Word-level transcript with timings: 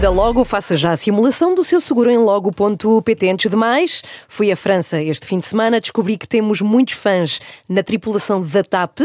Da 0.00 0.10
Logo, 0.10 0.44
faça 0.44 0.76
já 0.76 0.92
a 0.92 0.96
simulação 0.96 1.54
do 1.54 1.64
seu 1.64 1.80
seguro 1.80 2.10
em 2.10 2.18
logo.pt. 2.18 3.30
Antes 3.30 3.50
de 3.50 3.56
mais, 3.56 4.02
fui 4.28 4.52
à 4.52 4.56
França 4.56 5.00
este 5.00 5.26
fim 5.26 5.38
de 5.38 5.46
semana, 5.46 5.80
descobri 5.80 6.18
que 6.18 6.28
temos 6.28 6.60
muitos 6.60 6.94
fãs 6.94 7.40
na 7.68 7.82
tripulação 7.82 8.42
da 8.42 8.62
TAP 8.62 9.00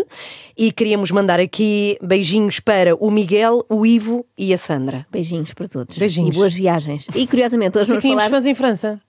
e 0.57 0.71
queríamos 0.71 1.09
mandar 1.09 1.39
aqui 1.39 1.97
beijinhos 2.01 2.59
para 2.59 2.95
o 2.95 3.09
Miguel, 3.09 3.65
o 3.69 3.85
Ivo 3.85 4.25
e 4.37 4.53
a 4.53 4.57
Sandra. 4.57 5.05
Beijinhos 5.09 5.53
para 5.53 5.67
todos. 5.67 5.97
Beijinhos. 5.97 6.35
E 6.35 6.37
boas 6.37 6.53
viagens. 6.53 7.07
E 7.15 7.25
curiosamente, 7.25 7.77
hoje 7.77 7.89
vamos 7.89 8.03
falar. 8.03 8.29
fãs 8.29 8.45
em 8.45 8.53
França. 8.53 9.01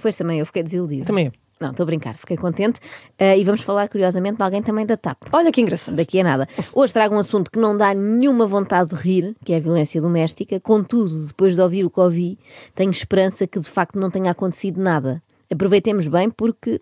Pois 0.00 0.16
também, 0.16 0.38
eu 0.38 0.46
fiquei 0.46 0.62
desiludida. 0.62 1.04
Também 1.04 1.26
eu. 1.26 1.32
Não, 1.60 1.70
estou 1.70 1.84
a 1.84 1.86
brincar, 1.86 2.16
fiquei 2.16 2.36
contente. 2.36 2.80
Ah, 3.18 3.36
e 3.36 3.44
vamos 3.44 3.62
falar, 3.62 3.88
curiosamente, 3.88 4.36
de 4.36 4.42
alguém 4.42 4.62
também 4.62 4.86
da 4.86 4.96
TAP. 4.96 5.18
Olha 5.32 5.50
que 5.50 5.60
engraçado. 5.60 5.96
Daqui 5.96 6.20
a 6.20 6.24
nada. 6.24 6.48
Hoje 6.72 6.92
trago 6.92 7.14
um 7.14 7.18
assunto 7.18 7.50
que 7.50 7.58
não 7.58 7.76
dá 7.76 7.94
nenhuma 7.94 8.46
vontade 8.46 8.90
de 8.90 8.96
rir, 8.96 9.34
que 9.44 9.52
é 9.52 9.56
a 9.56 9.60
violência 9.60 10.00
doméstica. 10.00 10.60
Contudo, 10.60 11.26
depois 11.26 11.54
de 11.56 11.60
ouvir 11.62 11.84
o 11.84 11.90
que 11.90 12.00
ouvi, 12.00 12.38
tenho 12.74 12.90
esperança 12.90 13.46
que 13.46 13.58
de 13.58 13.68
facto 13.68 13.98
não 13.98 14.10
tenha 14.10 14.30
acontecido 14.30 14.80
nada. 14.80 15.22
Aproveitemos 15.50 16.06
bem 16.08 16.28
porque. 16.28 16.78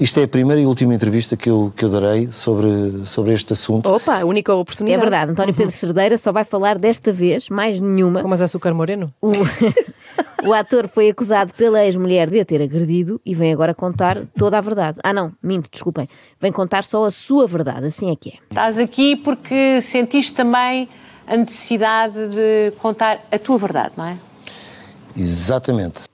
Isto 0.00 0.20
é 0.20 0.22
a 0.22 0.28
primeira 0.28 0.58
e 0.60 0.64
última 0.66 0.94
entrevista 0.94 1.36
que 1.36 1.50
eu, 1.50 1.70
que 1.76 1.84
eu 1.84 1.90
darei 1.90 2.32
sobre, 2.32 3.04
sobre 3.04 3.34
este 3.34 3.52
assunto. 3.52 3.86
Opa, 3.90 4.20
a 4.22 4.24
única 4.24 4.52
É 4.52 4.54
oportunidade. 4.54 5.00
verdade, 5.02 5.32
António 5.32 5.52
Pedro 5.54 5.70
Cerdeira 5.72 6.16
só 6.16 6.32
vai 6.32 6.42
falar 6.44 6.78
desta 6.78 7.12
vez, 7.12 7.50
mais 7.50 7.78
nenhuma. 7.78 8.22
Com 8.22 8.28
mais 8.28 8.40
açúcar 8.40 8.72
moreno? 8.72 9.12
O, 9.20 9.32
o 10.44 10.52
ator 10.52 10.88
foi 10.88 11.08
acusado 11.08 11.54
pela 11.54 11.84
ex-mulher 11.84 12.30
de 12.30 12.40
a 12.40 12.44
ter 12.44 12.62
agredido 12.62 13.20
e 13.24 13.34
vem 13.34 13.52
agora 13.52 13.74
contar 13.74 14.24
toda 14.36 14.58
a 14.58 14.60
verdade. 14.60 14.98
Ah, 15.02 15.12
não, 15.12 15.32
minto, 15.42 15.68
desculpem. 15.70 16.08
Vem 16.40 16.52
contar 16.52 16.84
só 16.84 17.04
a 17.04 17.10
sua 17.10 17.46
verdade, 17.46 17.86
assim 17.86 18.10
é 18.10 18.16
que 18.16 18.30
é. 18.30 18.32
Estás 18.50 18.78
aqui 18.78 19.16
porque 19.16 19.80
sentiste 19.82 20.34
também 20.34 20.88
a 21.26 21.36
necessidade 21.36 22.28
de 22.28 22.72
contar 22.78 23.24
a 23.30 23.38
tua 23.38 23.58
verdade, 23.58 23.92
não 23.96 24.06
é? 24.06 24.16
Exatamente. 25.16 26.04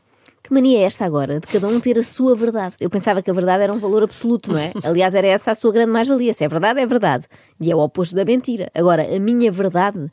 Que 0.43 0.53
mania 0.53 0.81
é 0.81 0.83
esta 0.83 1.05
agora, 1.05 1.39
de 1.39 1.47
cada 1.47 1.69
um 1.69 1.79
ter 1.79 1.99
a 1.99 2.03
sua 2.03 2.35
verdade? 2.35 2.75
Eu 2.81 2.91
pensava 2.91 3.23
que 3.23 3.31
a 3.31 3.35
verdade 3.35 3.63
era 3.63 3.73
um 3.73 3.79
valor 3.79 4.03
absoluto, 4.03 4.51
não 4.51 4.59
é? 4.59 4.73
Aliás, 4.83 5.15
era 5.15 5.27
essa 5.29 5.51
a 5.51 5.55
sua 5.55 5.73
grande 5.73 5.93
mais-valia. 5.93 6.35
Se 6.35 6.45
é 6.45 6.49
verdade, 6.49 6.81
é 6.81 6.87
verdade. 6.87 7.25
E 7.61 7.71
é 7.71 7.77
o 7.77 7.79
oposto 7.79 8.15
da 8.15 8.25
mentira. 8.25 8.71
Agora, 8.75 9.03
a 9.03 9.21
minha 9.21 9.51
verdade 9.53 10.11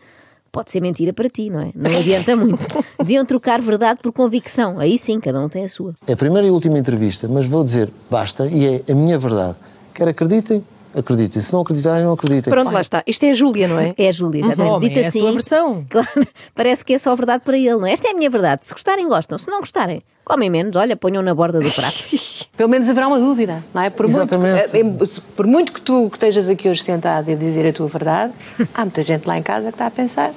pode 0.51 0.71
ser 0.71 0.81
mentira 0.81 1.13
para 1.13 1.29
ti, 1.29 1.49
não 1.49 1.61
é? 1.61 1.71
Não 1.75 1.95
adianta 1.95 2.35
muito. 2.35 2.67
Deviam 2.99 3.25
trocar 3.25 3.61
verdade 3.61 3.99
por 4.01 4.11
convicção. 4.11 4.79
Aí 4.79 4.97
sim, 4.97 5.19
cada 5.19 5.39
um 5.39 5.49
tem 5.49 5.65
a 5.65 5.69
sua. 5.69 5.93
É 6.07 6.13
a 6.13 6.17
primeira 6.17 6.47
e 6.47 6.51
última 6.51 6.77
entrevista, 6.77 7.27
mas 7.27 7.45
vou 7.45 7.63
dizer 7.63 7.89
basta 8.09 8.47
e 8.47 8.65
é 8.65 8.91
a 8.91 8.95
minha 8.95 9.17
verdade. 9.17 9.57
Quer 9.93 10.07
acreditem, 10.07 10.63
acreditem. 10.95 11.41
Se 11.41 11.53
não 11.53 11.61
acreditarem, 11.61 12.03
não 12.03 12.13
acreditem. 12.13 12.51
Pronto, 12.51 12.71
lá 12.71 12.81
está. 12.81 13.03
Isto 13.05 13.23
é 13.23 13.29
a 13.29 13.33
Júlia, 13.33 13.67
não 13.67 13.79
é? 13.79 13.93
É 13.97 14.09
a 14.09 14.11
Júlia, 14.11 14.41
exatamente. 14.41 14.71
Homem, 14.71 14.89
Dita 14.89 15.01
é 15.01 15.05
a 15.05 15.07
assim. 15.07 15.19
sua 15.19 15.31
versão. 15.31 15.85
Claro, 15.89 16.27
parece 16.53 16.85
que 16.85 16.93
é 16.93 16.97
só 16.97 17.15
verdade 17.15 17.43
para 17.43 17.57
ele, 17.57 17.75
não 17.75 17.85
é? 17.85 17.91
Esta 17.91 18.07
é 18.07 18.11
a 18.11 18.13
minha 18.13 18.29
verdade. 18.29 18.63
Se 18.63 18.73
gostarem, 18.73 19.07
gostam. 19.07 19.37
Se 19.37 19.49
não 19.49 19.59
gostarem, 19.59 20.03
comem 20.23 20.49
menos. 20.49 20.75
Olha, 20.75 20.95
ponham 20.95 21.21
na 21.21 21.33
borda 21.33 21.59
do 21.59 21.71
prato. 21.71 22.05
Pelo 22.55 22.69
menos 22.69 22.89
haverá 22.89 23.07
uma 23.07 23.19
dúvida, 23.19 23.63
não 23.73 23.81
é? 23.81 23.89
Por 23.89 24.05
Exatamente. 24.05 24.83
Muito, 24.83 25.03
eh, 25.03 25.21
por 25.35 25.47
muito 25.47 25.71
que 25.71 25.81
tu 25.81 26.09
que 26.09 26.17
estejas 26.17 26.47
aqui 26.47 26.69
hoje 26.69 26.83
sentado 26.83 27.29
e 27.29 27.33
a 27.33 27.35
dizer 27.35 27.67
a 27.67 27.73
tua 27.73 27.87
verdade, 27.87 28.33
há 28.73 28.81
muita 28.81 29.03
gente 29.03 29.25
lá 29.25 29.37
em 29.37 29.43
casa 29.43 29.69
que 29.69 29.75
está 29.75 29.87
a 29.87 29.91
pensar: 29.91 30.33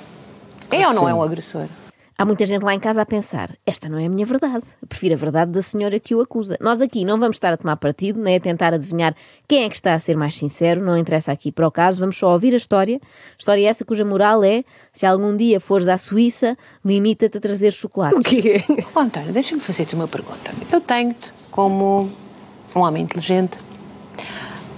é 0.70 0.86
ou 0.86 0.94
não 0.94 1.08
é 1.08 1.14
um 1.14 1.22
agressor? 1.22 1.66
Há 2.22 2.24
muita 2.24 2.46
gente 2.46 2.62
lá 2.62 2.72
em 2.72 2.78
casa 2.78 3.02
a 3.02 3.04
pensar: 3.04 3.50
esta 3.66 3.88
não 3.88 3.98
é 3.98 4.06
a 4.06 4.08
minha 4.08 4.24
verdade. 4.24 4.64
Eu 4.80 4.86
prefiro 4.86 5.12
a 5.14 5.16
verdade 5.16 5.50
da 5.50 5.60
senhora 5.60 5.98
que 5.98 6.14
o 6.14 6.20
acusa. 6.20 6.56
Nós 6.60 6.80
aqui 6.80 7.04
não 7.04 7.18
vamos 7.18 7.34
estar 7.34 7.52
a 7.52 7.56
tomar 7.56 7.74
partido, 7.74 8.22
nem 8.22 8.36
a 8.36 8.40
tentar 8.40 8.72
adivinhar 8.72 9.12
quem 9.48 9.64
é 9.64 9.68
que 9.68 9.74
está 9.74 9.92
a 9.92 9.98
ser 9.98 10.16
mais 10.16 10.36
sincero, 10.36 10.80
não 10.80 10.96
interessa 10.96 11.32
aqui 11.32 11.50
para 11.50 11.66
o 11.66 11.70
caso, 11.72 11.98
vamos 11.98 12.16
só 12.16 12.30
ouvir 12.30 12.54
a 12.54 12.56
história. 12.56 13.00
História 13.36 13.68
essa 13.68 13.84
cuja 13.84 14.04
moral 14.04 14.44
é: 14.44 14.62
se 14.92 15.04
algum 15.04 15.36
dia 15.36 15.58
fores 15.58 15.88
à 15.88 15.98
Suíça, 15.98 16.56
limita-te 16.84 17.38
a 17.38 17.40
trazer 17.40 17.72
chocolate. 17.72 18.14
O 18.14 18.20
quê? 18.20 18.62
Oh, 18.94 19.00
António, 19.00 19.32
deixa-me 19.32 19.60
fazer-te 19.60 19.96
uma 19.96 20.06
pergunta. 20.06 20.52
Eu 20.70 20.80
tenho-te 20.80 21.32
como 21.50 22.08
um 22.72 22.80
homem 22.82 23.02
inteligente, 23.02 23.58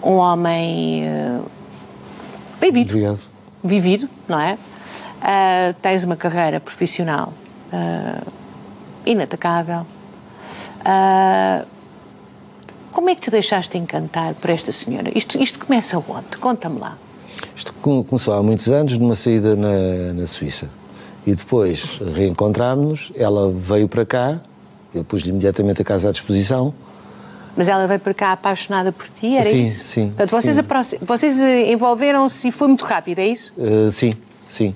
um 0.02 0.14
homem 0.14 1.06
eh, 1.06 1.40
vivido, 2.58 2.88
Obrigado. 2.88 3.20
vivido, 3.62 4.08
não 4.26 4.40
é? 4.40 4.56
Ah, 5.26 5.74
tens 5.80 6.04
uma 6.04 6.16
carreira 6.16 6.60
profissional 6.60 7.32
ah, 7.72 8.20
inatacável. 9.06 9.86
Ah, 10.84 11.64
como 12.92 13.08
é 13.08 13.14
que 13.14 13.22
te 13.22 13.30
deixaste 13.30 13.76
encantar 13.78 14.34
por 14.34 14.50
esta 14.50 14.70
senhora? 14.70 15.10
Isto, 15.16 15.42
isto 15.42 15.58
começa 15.58 15.96
onde? 15.98 16.36
Conta-me 16.38 16.78
lá. 16.78 16.96
Isto 17.56 17.72
com- 17.80 18.04
começou 18.04 18.34
há 18.34 18.42
muitos 18.42 18.70
anos 18.70 18.96
numa 18.98 19.16
saída 19.16 19.56
na, 19.56 20.12
na 20.12 20.26
Suíça. 20.26 20.68
E 21.26 21.34
depois 21.34 22.00
reencontrámos-nos, 22.14 23.10
ela 23.16 23.50
veio 23.50 23.88
para 23.88 24.04
cá, 24.04 24.38
eu 24.94 25.02
pus-lhe 25.02 25.30
imediatamente 25.30 25.80
a 25.80 25.84
casa 25.84 26.10
à 26.10 26.12
disposição. 26.12 26.74
Mas 27.56 27.68
ela 27.68 27.86
veio 27.86 27.98
para 28.00 28.12
cá 28.12 28.32
apaixonada 28.32 28.92
por 28.92 29.08
ti, 29.08 29.34
era 29.36 29.44
Sim, 29.44 29.62
isso? 29.62 29.84
sim, 29.84 30.06
Portanto, 30.08 30.30
vocês, 30.30 30.56
sim. 30.86 30.98
vocês 31.00 31.40
envolveram-se 31.40 32.48
e 32.48 32.52
foi 32.52 32.68
muito 32.68 32.84
rápido, 32.84 33.20
é 33.20 33.26
isso? 33.26 33.52
Uh, 33.56 33.90
sim, 33.90 34.12
sim. 34.46 34.74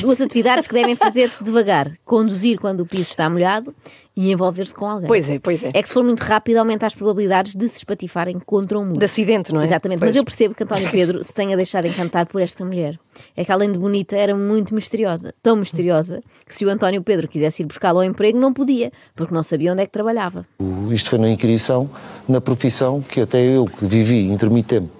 Duas 0.00 0.20
atividades 0.20 0.66
que 0.66 0.74
devem 0.74 0.94
fazer-se 0.96 1.42
devagar: 1.42 1.92
conduzir 2.04 2.58
quando 2.58 2.80
o 2.80 2.86
piso 2.86 3.02
está 3.10 3.28
molhado 3.30 3.74
e 4.16 4.32
envolver-se 4.32 4.74
com 4.74 4.86
alguém. 4.86 5.06
Pois 5.06 5.28
é, 5.28 5.38
pois 5.38 5.62
é. 5.62 5.70
É 5.74 5.82
que 5.82 5.88
se 5.88 5.94
for 5.94 6.02
muito 6.02 6.20
rápido, 6.20 6.56
aumenta 6.58 6.86
as 6.86 6.94
probabilidades 6.94 7.54
de 7.54 7.68
se 7.68 7.78
espatifarem 7.78 8.38
contra 8.44 8.78
um 8.78 8.84
muro. 8.84 8.98
De 8.98 9.04
acidente, 9.04 9.52
não 9.52 9.60
é? 9.60 9.64
Exatamente, 9.64 9.98
Pois. 9.98 10.10
mas 10.10 10.16
eu 10.16 10.24
percebo 10.24 10.54
que 10.54 10.64
António 10.64 10.90
Pedro 10.90 11.22
se 11.22 11.32
tenha 11.32 11.56
deixado 11.56 11.86
encantar 11.86 12.26
por 12.26 12.40
esta 12.40 12.64
mulher. 12.64 12.98
É 13.36 13.44
que 13.44 13.52
além 13.52 13.72
de 13.72 13.78
bonita, 13.78 14.16
era 14.16 14.34
muito 14.34 14.74
misteriosa. 14.74 15.32
Tão 15.42 15.56
misteriosa 15.56 16.20
que 16.46 16.54
se 16.54 16.64
o 16.64 16.68
António 16.68 17.02
Pedro 17.02 17.28
quisesse 17.28 17.62
ir 17.62 17.66
buscá-la 17.66 18.00
ao 18.00 18.04
emprego, 18.04 18.38
não 18.38 18.52
podia, 18.52 18.92
porque 19.14 19.34
não 19.34 19.42
sabia 19.42 19.72
onde 19.72 19.82
é 19.82 19.86
que 19.86 19.92
trabalhava. 19.92 20.46
Isto 20.90 21.10
foi 21.10 21.18
na 21.18 21.28
inquirição, 21.28 21.88
na 22.28 22.40
profissão, 22.40 23.00
que 23.00 23.20
até 23.20 23.40
eu 23.42 23.66
que 23.66 23.84
vivi 23.86 24.30
intermitente 24.30 24.92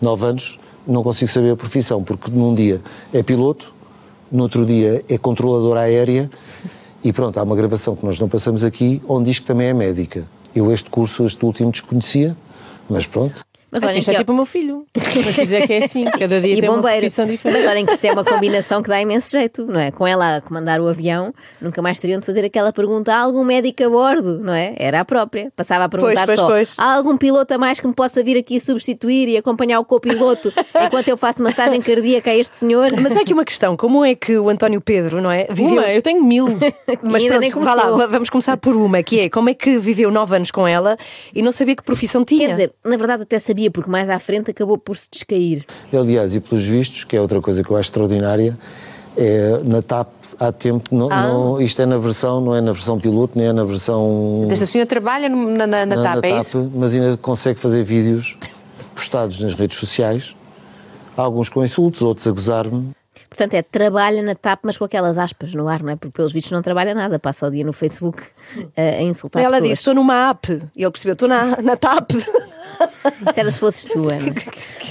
nove 0.00 0.26
anos, 0.26 0.58
não 0.86 1.02
consigo 1.02 1.30
saber 1.30 1.50
a 1.52 1.56
profissão, 1.56 2.02
porque 2.02 2.30
num 2.30 2.54
dia 2.54 2.80
é 3.12 3.22
piloto, 3.22 3.72
no 4.32 4.44
outro 4.44 4.64
dia 4.64 5.02
é 5.08 5.18
controladora 5.18 5.80
aérea 5.80 6.30
e 7.04 7.12
pronto, 7.12 7.38
há 7.38 7.42
uma 7.42 7.54
gravação 7.54 7.94
que 7.94 8.04
nós 8.04 8.18
não 8.18 8.28
passamos 8.28 8.64
aqui 8.64 9.02
onde 9.06 9.26
diz 9.26 9.38
que 9.38 9.44
também 9.44 9.68
é 9.68 9.74
médica. 9.74 10.26
Eu 10.54 10.72
este 10.72 10.88
curso, 10.88 11.26
este 11.26 11.44
último, 11.44 11.70
desconhecia, 11.70 12.36
mas 12.88 13.06
pronto. 13.06 13.44
Mas 13.72 13.82
Ah, 13.82 13.86
olhem 13.88 14.00
é 14.00 14.02
que- 14.04 14.14
tipo 14.16 14.32
o 14.32 14.36
meu 14.36 14.44
filho. 14.44 14.86
Mas 14.94 15.34
se 15.34 15.44
dizer 15.44 15.66
que 15.66 15.72
é 15.72 15.84
assim, 15.84 16.04
cada 16.04 16.40
dia 16.42 16.54
e 16.54 16.60
tem 16.60 16.68
uma 16.68 16.76
bombeiro. 16.76 16.98
profissão 16.98 17.24
Mas 17.24 17.32
diferente. 17.32 17.66
olhem 17.66 17.86
que 17.86 17.92
isto 17.94 18.04
é 18.04 18.12
uma 18.12 18.22
combinação 18.24 18.82
que 18.82 18.88
dá 18.90 19.00
imenso 19.00 19.30
jeito, 19.30 19.66
não 19.66 19.80
é? 19.80 19.90
Com 19.90 20.06
ela 20.06 20.36
a 20.36 20.40
comandar 20.42 20.78
o 20.80 20.86
avião, 20.88 21.32
nunca 21.60 21.80
mais 21.80 21.98
teriam 21.98 22.20
de 22.20 22.26
fazer 22.26 22.44
aquela 22.44 22.70
pergunta: 22.72 23.14
há 23.14 23.18
algum 23.20 23.42
médico 23.42 23.82
a 23.82 23.88
bordo? 23.88 24.38
Não 24.40 24.52
é? 24.52 24.74
Era 24.78 25.00
a 25.00 25.04
própria. 25.06 25.50
Passava 25.56 25.84
a 25.84 25.88
perguntar 25.88 26.26
pois, 26.26 26.38
só: 26.38 26.46
pois. 26.46 26.74
há 26.76 26.94
algum 26.94 27.16
piloto 27.16 27.54
a 27.54 27.58
mais 27.58 27.80
que 27.80 27.86
me 27.86 27.94
possa 27.94 28.22
vir 28.22 28.36
aqui 28.36 28.60
substituir 28.60 29.28
e 29.28 29.36
acompanhar 29.38 29.80
o 29.80 29.84
copiloto 29.86 30.52
enquanto 30.84 31.08
eu 31.08 31.16
faço 31.16 31.42
massagem 31.42 31.80
cardíaca 31.82 32.30
a 32.30 32.36
este 32.36 32.54
senhor? 32.56 32.88
Mas 33.00 33.16
há 33.16 33.22
aqui 33.22 33.32
uma 33.32 33.44
questão, 33.44 33.74
como 33.74 34.04
é 34.04 34.14
que 34.14 34.36
o 34.36 34.50
António 34.50 34.82
Pedro, 34.82 35.22
não 35.22 35.30
é? 35.30 35.46
Viveu... 35.50 35.72
Uma? 35.72 35.90
eu 35.90 36.02
tenho 36.02 36.22
mil. 36.22 36.46
Mas 37.02 37.24
pronto, 37.24 37.60
vá 37.60 37.74
lá, 37.74 38.06
vamos 38.06 38.28
começar 38.28 38.56
por 38.58 38.76
uma, 38.76 39.02
que 39.02 39.20
é 39.20 39.30
como 39.30 39.48
é 39.48 39.54
que 39.54 39.78
viveu 39.78 40.10
nove 40.10 40.36
anos 40.36 40.50
com 40.50 40.68
ela 40.68 40.96
e 41.34 41.40
não 41.40 41.52
sabia 41.52 41.74
que 41.74 41.82
profissão 41.82 42.22
tinha. 42.24 42.46
Quer 42.46 42.50
dizer, 42.52 42.72
na 42.84 42.96
verdade 42.96 43.22
até 43.22 43.38
sabia, 43.38 43.61
porque 43.70 43.90
mais 43.90 44.08
à 44.10 44.18
frente 44.18 44.50
acabou 44.50 44.76
por 44.78 44.96
se 44.96 45.08
descair. 45.10 45.64
Aliás, 45.92 46.34
e 46.34 46.40
pelos 46.40 46.64
vistos, 46.64 47.04
que 47.04 47.16
é 47.16 47.20
outra 47.20 47.40
coisa 47.40 47.62
que 47.62 47.70
eu 47.70 47.76
acho 47.76 47.88
extraordinária, 47.88 48.58
é 49.16 49.60
na 49.64 49.82
TAP 49.82 50.08
há 50.40 50.50
tempo, 50.50 50.94
não, 50.94 51.08
Ah. 51.12 51.28
não- 51.28 51.60
isto 51.60 51.80
é 51.82 51.86
na 51.86 51.98
versão, 51.98 52.40
não 52.40 52.54
é 52.54 52.60
na 52.60 52.72
versão 52.72 52.98
piloto, 52.98 53.38
nem 53.38 53.48
é 53.48 53.52
na 53.52 53.64
versão 53.64 54.48
Esta 54.50 54.66
senhora 54.66 54.86
trabalha 54.88 55.28
no- 55.28 55.50
na, 55.56 55.66
na, 55.66 55.86
na 55.86 56.02
TAP, 56.02 56.24
é 56.24 56.38
isso? 56.38 56.70
mas 56.74 56.94
ainda 56.94 57.16
consegue 57.16 57.60
fazer 57.60 57.84
vídeos 57.84 58.36
postados 58.94 59.40
nas 59.40 59.54
redes 59.54 59.76
sociais, 59.78 60.34
alguns 61.16 61.48
com 61.48 61.62
insultos, 61.64 62.02
outros 62.02 62.26
a 62.26 62.30
gozar-me. 62.30 62.90
Portanto, 63.32 63.54
é 63.54 63.62
trabalha 63.62 64.22
na 64.22 64.34
TAP, 64.34 64.60
mas 64.62 64.76
com 64.76 64.84
aquelas 64.84 65.18
aspas 65.18 65.54
no 65.54 65.66
ar, 65.66 65.82
não 65.82 65.90
é? 65.90 65.96
Porque 65.96 66.14
pelos 66.14 66.34
vistos 66.34 66.52
não 66.52 66.60
trabalha 66.60 66.92
nada, 66.92 67.18
passa 67.18 67.46
o 67.46 67.50
dia 67.50 67.64
no 67.64 67.72
Facebook 67.72 68.22
eh, 68.76 68.98
a 68.98 69.02
insultar 69.02 69.42
Ela 69.42 69.52
pessoas. 69.52 69.70
disse: 69.70 69.80
estou 69.80 69.94
numa 69.94 70.28
app. 70.28 70.52
E 70.76 70.82
ele 70.82 70.90
percebeu: 70.90 71.14
estou 71.14 71.26
na, 71.26 71.56
na 71.62 71.74
TAP. 71.74 72.10
Se 73.32 73.40
era 73.40 73.50
se 73.50 73.58
fosses 73.58 73.84
tu, 73.84 74.08
Ana. 74.08 74.34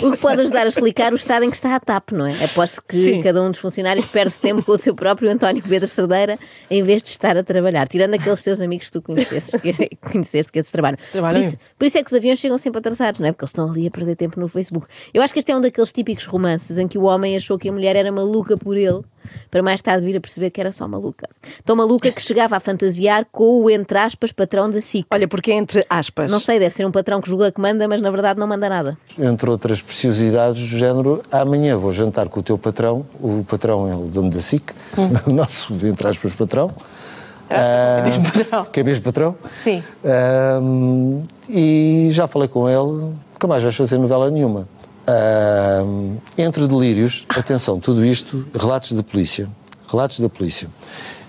O 0.02 0.12
que 0.12 0.18
pode 0.18 0.42
ajudar 0.42 0.64
a 0.64 0.68
explicar 0.68 1.12
o 1.12 1.16
estado 1.16 1.44
em 1.44 1.50
que 1.50 1.56
está 1.56 1.76
a 1.76 1.80
TAP, 1.80 2.12
não 2.14 2.26
é? 2.26 2.44
Aposto 2.44 2.82
que 2.88 2.98
Sim. 2.98 3.22
cada 3.22 3.42
um 3.42 3.50
dos 3.50 3.60
funcionários 3.60 4.06
perde 4.08 4.34
tempo 4.36 4.64
com 4.64 4.72
o 4.72 4.78
seu 4.78 4.96
próprio 4.96 5.30
António 5.30 5.62
Pedro 5.62 5.88
Cerdeira 5.88 6.40
em 6.70 6.82
vez 6.84 7.04
de 7.04 7.10
estar 7.10 7.36
a 7.38 7.44
trabalhar, 7.44 7.88
tirando 7.88 8.14
aqueles 8.14 8.42
teus 8.42 8.62
amigos 8.62 8.88
que 8.88 8.94
tu 8.94 9.02
conheceste, 9.02 9.60
que, 9.60 9.96
conheceste 10.02 10.52
que 10.52 10.60
esses 10.60 10.72
trabalham. 10.72 10.98
Trabalham 11.12 11.42
Por 11.42 11.48
isso, 11.48 11.58
por 11.78 11.86
isso 11.86 11.98
é 11.98 12.04
que 12.04 12.08
os 12.08 12.14
aviões 12.14 12.40
chegam 12.40 12.58
sempre 12.58 12.80
atrasados, 12.80 13.20
não 13.20 13.28
é? 13.28 13.32
Porque 13.32 13.44
eles 13.44 13.50
estão 13.50 13.70
ali 13.70 13.88
a 13.88 13.92
perder 13.92 14.16
tempo 14.16 14.40
no 14.40 14.48
Facebook. 14.48 14.88
Eu 15.14 15.22
acho 15.22 15.34
que 15.34 15.40
este 15.40 15.52
é 15.52 15.56
um 15.56 15.62
daqueles 15.62 15.92
típicos 15.92 16.26
romances 16.26 16.78
em 16.78 16.88
que 16.88 16.98
o 16.98 17.04
homem 17.04 17.36
achou 17.36 17.58
que 17.58 17.70
a 17.70 17.72
mulher 17.72 17.96
era 17.96 18.12
maluca 18.12 18.31
por 18.58 18.78
ele 18.78 19.02
para 19.50 19.62
mais 19.62 19.82
tarde 19.82 20.06
vir 20.06 20.18
a 20.18 20.22
perceber 20.22 20.50
que 20.50 20.60
era 20.60 20.72
só 20.72 20.88
maluca. 20.88 21.28
Tão 21.64 21.76
maluca 21.76 22.12
que 22.12 22.22
chegava 22.22 22.56
a 22.56 22.60
fantasiar 22.60 23.26
com 23.32 23.62
o, 23.64 23.70
entre 23.70 23.98
aspas, 23.98 24.32
patrão 24.32 24.70
da 24.70 24.82
SIC. 24.82 25.06
Olha, 25.12 25.28
porque 25.28 25.52
é 25.52 25.56
entre 25.56 25.86
aspas. 25.90 26.32
Não 26.32 26.40
sei, 26.40 26.60
deve 26.60 26.74
ser 26.74 26.86
um 26.86 26.92
patrão 26.92 27.22
que 27.22 27.30
julga 27.30 27.52
que 27.52 27.62
manda, 27.62 27.88
mas 27.88 28.02
na 28.02 28.10
verdade 28.10 28.40
não 28.40 28.48
manda 28.48 28.68
nada. 28.70 28.98
Entre 29.18 29.50
outras 29.50 29.82
preciosidades 29.82 30.70
do 30.70 30.78
género, 30.78 31.24
amanhã 31.32 31.78
vou 31.78 31.92
jantar 31.92 32.30
com 32.30 32.40
o 32.40 32.44
teu 32.44 32.58
patrão, 32.58 33.06
o 33.20 33.44
patrão 33.48 33.88
é 33.88 33.96
o 33.96 34.08
dono 34.08 34.30
da 34.30 34.40
SIC, 34.40 34.72
o 35.28 35.32
nosso, 35.32 35.74
entre 35.86 36.08
aspas, 36.08 36.34
patrão. 36.34 36.72
é 37.50 38.02
mesmo 38.04 38.24
patrão. 38.32 38.66
Que 38.66 38.80
é 38.80 38.84
mesmo 38.84 39.04
patrão. 39.04 39.36
Sim. 39.60 39.84
Ahm, 40.04 41.22
e 41.50 42.10
já 42.12 42.28
falei 42.28 42.48
com 42.48 42.68
ele, 42.70 43.14
nunca 43.34 43.48
mais 43.48 43.62
vais 43.64 43.76
fazer 43.76 43.98
novela 43.98 44.30
nenhuma. 44.30 44.68
Ahm, 45.12 46.18
entre 46.38 46.68
delírios, 46.68 47.26
atenção, 47.30 47.80
tudo 47.80 48.06
isto, 48.06 48.46
relatos 48.58 48.94
da 48.94 49.04
polícia. 49.04 49.48
Relatos 49.90 50.20
da 50.22 50.30
polícia. 50.30 50.70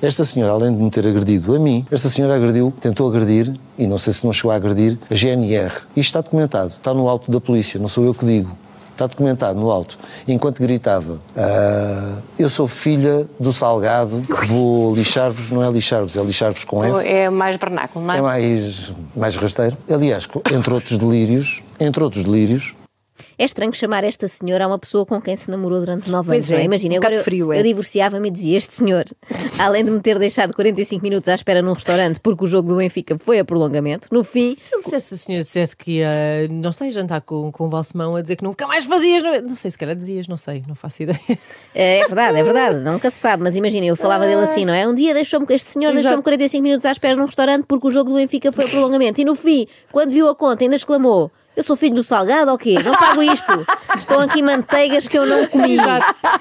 Esta 0.01 0.25
senhora, 0.25 0.53
além 0.53 0.73
de 0.75 0.81
me 0.81 0.89
ter 0.91 1.07
agredido 1.07 1.55
a 1.55 1.59
mim, 1.59 1.85
esta 1.91 2.09
senhora 2.09 2.37
agrediu, 2.37 2.73
tentou 2.81 3.09
agredir, 3.09 3.55
e 3.77 3.87
não 3.87 3.99
sei 3.99 4.13
se 4.13 4.25
não 4.25 4.33
chegou 4.33 4.53
a 4.53 4.57
agredir, 4.57 4.99
a 5.11 5.15
GNR. 5.15 5.73
Isto 5.97 5.99
está 5.99 6.21
documentado, 6.21 6.69
está 6.69 6.95
no 6.95 7.09
alto 7.09 7.31
da 7.31 7.41
polícia, 7.41 7.81
não 7.81 7.89
sou 7.89 8.05
eu 8.05 8.15
que 8.15 8.25
digo. 8.25 8.57
Está 8.93 9.07
documentado 9.07 9.59
no 9.59 9.71
alto. 9.71 9.99
Enquanto 10.29 10.61
gritava, 10.61 11.19
"Ah, 11.37 12.19
eu 12.39 12.49
sou 12.49 12.69
filha 12.69 13.27
do 13.41 13.53
Salgado, 13.53 14.23
vou 14.47 14.95
lixar-vos, 14.95 15.51
não 15.51 15.65
é 15.65 15.71
lixar-vos, 15.71 16.17
é 16.17 16.23
lixar-vos 16.23 16.63
com 16.65 16.85
F. 16.85 17.09
É 17.09 17.31
mais 17.31 17.57
vernáculo, 17.57 18.05
não 18.05 18.15
é? 18.15 18.19
É 18.19 18.23
mais, 18.23 18.93
mais 19.17 19.37
rasteiro. 19.37 19.77
Aliás, 19.91 20.29
entre 20.53 20.75
outros 20.75 20.99
delírios, 20.99 21.63
entre 21.81 22.05
outros 22.05 22.23
delírios, 22.23 22.75
É 23.39 23.45
estranho 23.45 23.73
chamar 23.73 24.05
esta 24.05 24.29
senhora 24.29 24.65
a 24.65 24.69
uma 24.69 24.79
pessoa 24.79 25.05
com 25.07 25.21
quem 25.21 25.37
se 25.37 25.51
namorou 25.51 25.81
durante 25.81 26.11
nove 26.11 26.29
Pois 26.29 26.45
anos. 26.45 26.51
não 26.51 26.59
é, 26.59 26.65
Imagina, 26.65 26.95
um 26.95 26.99
agora 26.99 27.15
eu, 27.15 27.23
frio, 27.25 27.53
é. 27.53 27.59
eu 27.59 27.63
divorciava-me 27.63 28.29
e 28.29 28.31
dizia: 28.31 28.57
Este 28.57 28.75
senhor, 28.75 29.05
além 29.59 29.85
de 29.85 29.91
me 29.91 30.01
ter 30.01 30.19
deixado 30.19 30.55
45 30.55 31.03
minutos 31.03 31.29
à 31.29 31.35
espera 31.35 31.63
num 31.63 31.73
restaurante 31.73 32.21
porque 32.21 32.45
o 32.45 32.47
jogo 32.47 32.69
do 32.69 32.77
Benfica 32.77 33.19
foi 33.19 33.39
a 33.39 33.45
prolongamento, 33.45 34.09
no 34.11 34.23
fim. 34.25 34.55
Se 34.55 34.75
ele 34.75 34.83
dissesse, 34.83 35.09
se 35.09 35.15
o 35.15 35.19
senhor 35.19 35.39
dissesse 35.41 35.77
que 35.77 35.99
ia, 35.99 36.09
não 36.51 36.73
sei, 36.73 36.91
jantar 36.91 37.21
com, 37.21 37.51
com 37.53 37.67
o 37.67 37.69
Balsemão 37.69 38.17
a 38.17 38.23
dizer 38.23 38.37
que 38.37 38.45
nunca 38.45 38.67
mais 38.67 38.85
fazias, 38.85 39.23
não, 39.23 39.41
não 39.41 39.55
sei 39.55 39.71
se 39.71 39.79
calhar 39.79 39.95
dizias, 39.97 40.29
não 40.29 40.37
sei, 40.37 40.63
não 40.67 40.75
faço 40.75 41.03
ideia. 41.03 41.19
É 41.75 42.01
verdade, 42.01 42.39
é 42.39 42.43
verdade, 42.43 42.79
nunca 42.79 43.11
se 43.11 43.19
sabe, 43.19 43.43
mas 43.43 43.57
imagina, 43.57 43.87
eu 43.87 43.97
falava 43.97 44.27
dele 44.27 44.43
assim, 44.43 44.65
não 44.65 44.75
é? 44.75 44.87
Um 44.87 44.95
dia 44.95 45.15
deixou-me, 45.15 45.47
este 45.51 45.71
senhor 45.71 45.93
deixou-me 45.93 46.23
45 46.23 46.63
minutos 46.63 46.87
à 46.87 46.93
espera 46.93 47.17
num 47.17 47.25
restaurante 47.27 47.65
porque 47.67 47.87
o 47.87 47.91
jogo 47.91 48.11
do 48.11 48.17
Benfica 48.17 48.53
foi 48.53 48.65
a 48.65 48.69
prolongamento. 48.69 49.21
E 49.21 49.25
no 49.25 49.35
fim, 49.35 49.67
quando 49.91 50.11
viu 50.11 50.29
a 50.29 50.35
conta, 50.35 50.65
ainda 50.65 50.77
exclamou: 50.77 51.31
Eu 51.55 51.63
sou 51.63 51.77
filho 51.77 51.95
do 51.95 52.03
Salgado 52.03 52.51
ou 52.51 52.57
quê? 52.57 52.77
Não 52.83 52.93
pago 52.95 53.23
isto. 53.23 53.53
Estão 53.99 54.21
aqui 54.21 54.43
manteigas 54.43 55.07
que 55.07 55.19
eu 55.19 55.27
não 55.27 55.47
comi. 55.47 55.77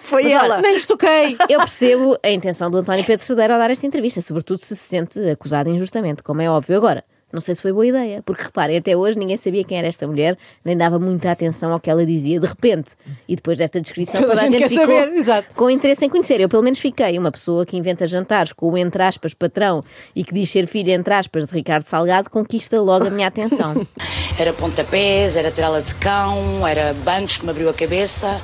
Foi 0.01 0.23
Mas 0.23 0.31
olha, 0.31 0.45
ela. 0.45 0.61
Nem 0.61 0.73
lhes 0.73 0.85
toquei! 0.85 1.37
Eu 1.49 1.59
percebo 1.59 2.17
a 2.23 2.29
intenção 2.29 2.71
do 2.71 2.77
António 2.77 3.03
Pedro 3.03 3.25
Cerdeiro 3.25 3.53
ao 3.53 3.59
dar 3.59 3.69
esta 3.69 3.85
entrevista, 3.85 4.21
sobretudo 4.21 4.59
se 4.59 4.75
se 4.75 4.83
sente 4.87 5.19
acusado 5.29 5.69
injustamente, 5.69 6.23
como 6.23 6.41
é 6.41 6.49
óbvio. 6.49 6.77
Agora, 6.77 7.03
não 7.31 7.39
sei 7.39 7.55
se 7.55 7.61
foi 7.61 7.71
boa 7.71 7.85
ideia, 7.85 8.21
porque 8.23 8.43
reparem, 8.43 8.77
até 8.77 8.95
hoje 8.95 9.17
ninguém 9.17 9.37
sabia 9.37 9.63
quem 9.63 9.77
era 9.77 9.87
esta 9.87 10.07
mulher, 10.07 10.37
nem 10.63 10.75
dava 10.75 10.99
muita 10.99 11.31
atenção 11.31 11.71
ao 11.71 11.79
que 11.79 11.89
ela 11.89 12.05
dizia. 12.05 12.39
De 12.39 12.45
repente, 12.45 12.91
e 13.27 13.35
depois 13.35 13.57
desta 13.57 13.79
descrição, 13.79 14.21
Toda 14.21 14.35
toda, 14.35 14.41
a 14.41 14.45
a 14.45 14.47
gente 14.47 14.69
ficou 14.69 15.23
saber, 15.23 15.45
com 15.55 15.69
interesse 15.69 16.05
em 16.05 16.09
conhecer. 16.09 16.39
Eu, 16.41 16.49
pelo 16.49 16.63
menos, 16.63 16.79
fiquei 16.79 17.17
uma 17.17 17.31
pessoa 17.31 17.65
que 17.65 17.77
inventa 17.77 18.05
jantares 18.07 18.53
com 18.53 18.69
o 18.69 18.77
entre 18.77 19.01
aspas 19.03 19.33
patrão 19.33 19.83
e 20.15 20.23
que 20.23 20.33
diz 20.33 20.49
ser 20.49 20.67
filha 20.67 20.93
entre 20.93 21.13
aspas 21.13 21.47
de 21.47 21.53
Ricardo 21.53 21.83
Salgado, 21.83 22.29
conquista 22.29 22.79
logo 22.81 23.07
a 23.07 23.09
minha 23.09 23.27
atenção. 23.27 23.75
Era 24.39 24.53
pontapés, 24.53 25.35
era 25.35 25.51
tirá-la 25.51 25.81
de 25.81 25.93
cão, 25.95 26.65
era 26.65 26.93
bancos 27.05 27.37
que 27.37 27.45
me 27.45 27.51
abriu 27.51 27.69
a 27.69 27.73
cabeça. 27.73 28.41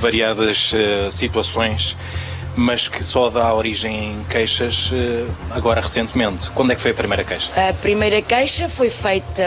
variadas 0.00 0.72
eh, 0.74 1.08
situações, 1.10 1.96
mas 2.56 2.88
que 2.88 3.02
só 3.02 3.30
dá 3.30 3.52
origem 3.54 4.12
em 4.12 4.24
queixas 4.24 4.90
eh, 4.92 5.24
agora 5.50 5.80
recentemente. 5.80 6.50
Quando 6.50 6.72
é 6.72 6.74
que 6.74 6.80
foi 6.80 6.90
a 6.90 6.94
primeira 6.94 7.24
queixa? 7.24 7.50
A 7.68 7.72
primeira 7.74 8.20
queixa 8.22 8.68
foi 8.68 8.90
feita 8.90 9.42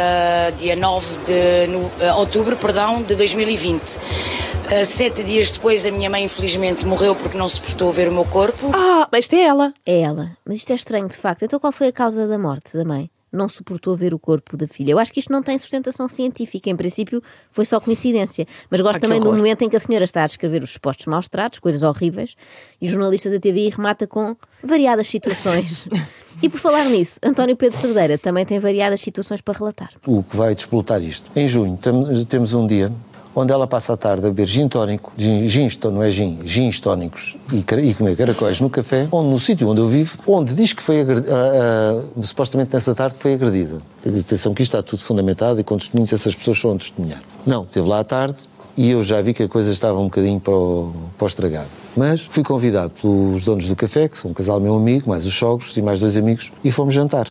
dia 0.58 0.76
9 0.76 1.18
de 1.26 1.68
no- 1.68 1.92
eh, 2.00 2.14
outubro 2.14 2.56
perdão, 2.58 3.02
de 3.04 3.16
2020. 3.16 4.00
Eh, 4.70 4.86
Sete 4.86 5.24
dias 5.24 5.52
depois, 5.52 5.86
a 5.86 5.92
minha 5.92 6.10
mãe 6.10 6.24
infelizmente 6.24 6.86
morreu 6.86 7.16
porque 7.16 7.38
não 7.38 7.48
suportou 7.50 7.92
ver 7.92 8.08
o 8.08 8.12
meu 8.12 8.26
corpo. 8.26 8.72
Ah, 8.74 9.08
mas 9.12 9.26
isto 9.26 9.36
é 9.36 9.42
ela. 9.44 9.74
É 9.86 10.02
ela. 10.02 10.32
Mas 10.46 10.58
isto 10.58 10.72
é 10.72 10.76
estranho, 10.76 11.08
de 11.08 11.16
facto. 11.18 11.44
Então 11.44 11.60
qual 11.60 11.74
foi 11.74 11.88
a 11.88 11.92
causa 11.92 12.28
da 12.28 12.38
morte 12.40 12.76
da 12.78 12.86
mãe? 12.86 13.10
Não 13.34 13.50
suportou 13.50 13.96
ver 13.96 14.14
o 14.14 14.20
corpo 14.20 14.56
da 14.56 14.68
filha. 14.68 14.92
Eu 14.92 15.00
acho 15.00 15.12
que 15.12 15.20
isto 15.20 15.32
não 15.34 15.42
tem 15.42 15.58
sustentação 15.58 16.08
científica. 16.08 16.70
Em 16.70 16.76
princípio, 16.76 17.22
foi 17.52 17.66
só 17.66 17.80
coincidência. 17.80 18.46
Mas 18.70 18.80
gosto 18.80 18.98
Ah, 18.98 19.00
também 19.02 19.20
do 19.20 19.26
horror. 19.28 19.38
momento 19.38 19.64
em 19.64 19.70
que 19.70 19.76
a 19.76 19.80
senhora 19.80 20.06
está 20.06 20.24
a 20.24 20.28
descrever 20.28 20.62
os 20.62 20.72
supostos 20.72 21.08
maus 21.08 21.28
tratos, 21.28 21.58
coisas 21.60 21.82
horríveis, 21.82 22.36
e 22.80 22.86
o 22.86 22.90
jornalista 22.90 23.30
da 23.32 23.40
TVI 23.40 23.70
remata 23.72 24.06
com 24.06 24.36
variadas 24.64 25.08
situações. 25.08 25.88
e 26.44 26.48
por 26.48 26.60
falar 26.60 26.86
nisso, 26.86 27.20
António 27.24 27.58
Pedro 27.58 27.76
Cerdeira 27.78 28.18
também 28.20 28.46
tem 28.46 28.60
variadas 28.60 29.02
situações 29.02 29.42
para 29.42 29.58
relatar. 29.58 29.90
o 30.06 30.22
que 30.22 30.38
vai 30.38 30.54
desplotar 30.54 31.02
isto. 31.02 31.32
Em 31.36 31.48
junho 31.48 31.76
tem- 31.78 32.26
temos 32.26 32.54
um 32.54 32.68
dia 32.68 32.92
onde 33.36 33.52
ela 33.52 33.66
passa 33.68 33.94
a 33.94 33.98
tarde 33.98 34.26
a 34.26 34.30
beber 34.30 34.48
gin 34.48 34.68
tónico, 34.68 35.12
gin, 35.18 35.48
gins, 35.48 35.76
tó- 35.76 35.90
não 35.92 36.04
é 36.04 36.12
gin, 36.12 36.40
gins 36.46 36.80
tónicos 36.80 37.36
e, 37.52 37.58
e 37.82 37.94
comer 37.94 38.16
caracóis 38.16 38.60
no 38.62 38.70
café, 38.70 39.08
onde 39.12 39.30
no 39.30 39.40
sítio 39.40 39.68
onde 39.70 39.82
eu 39.82 39.88
vivo, 39.88 40.18
onde 40.28 40.54
diz 40.54 40.74
que 40.74 40.82
foi 40.84 41.02
agredi- 41.02 41.28
ah, 41.30 42.02
ah, 42.18 42.22
supostamente 42.24 42.72
nessa 42.74 42.94
tarde 42.94 43.16
foi 43.18 43.34
agredida. 43.34 43.82
Atenção 44.06 44.54
que 44.54 44.62
isto 44.64 44.76
está 44.76 44.84
tudo 44.84 45.02
fundamentado 45.04 45.60
e 45.60 45.64
com 45.64 45.78
testemunhos 45.78 46.12
essas 46.14 46.36
pessoas 46.36 46.58
foram 46.60 46.78
testemunhar. 46.78 47.22
Não, 47.46 47.64
esteve 47.64 47.88
lá 47.88 48.00
à 48.00 48.04
tarde 48.04 48.36
e 48.76 48.90
eu 48.90 49.04
já 49.04 49.22
vi 49.22 49.34
que 49.34 49.44
a 49.44 49.48
coisa 49.48 49.72
estava 49.72 50.00
um 50.00 50.06
bocadinho 50.06 50.40
para 50.40 50.54
o, 50.54 50.92
para 51.18 51.26
o 51.26 51.28
estragado. 51.28 51.70
Mas 51.96 52.22
fui 52.30 52.44
convidado 52.44 52.92
pelos 53.02 53.46
donos 53.46 53.68
do 53.68 53.76
café, 53.76 54.08
que 54.08 54.18
são 54.18 54.32
um 54.32 54.34
casal 54.34 54.60
meu 54.60 54.76
amigo, 54.76 55.10
mais 55.10 55.26
os 55.28 55.34
sogros 55.34 55.78
e 55.78 55.82
mais 55.82 56.00
dois 56.00 56.18
amigos, 56.18 56.52
e 56.64 56.72
fomos 56.72 56.94
jantar. 56.94 57.28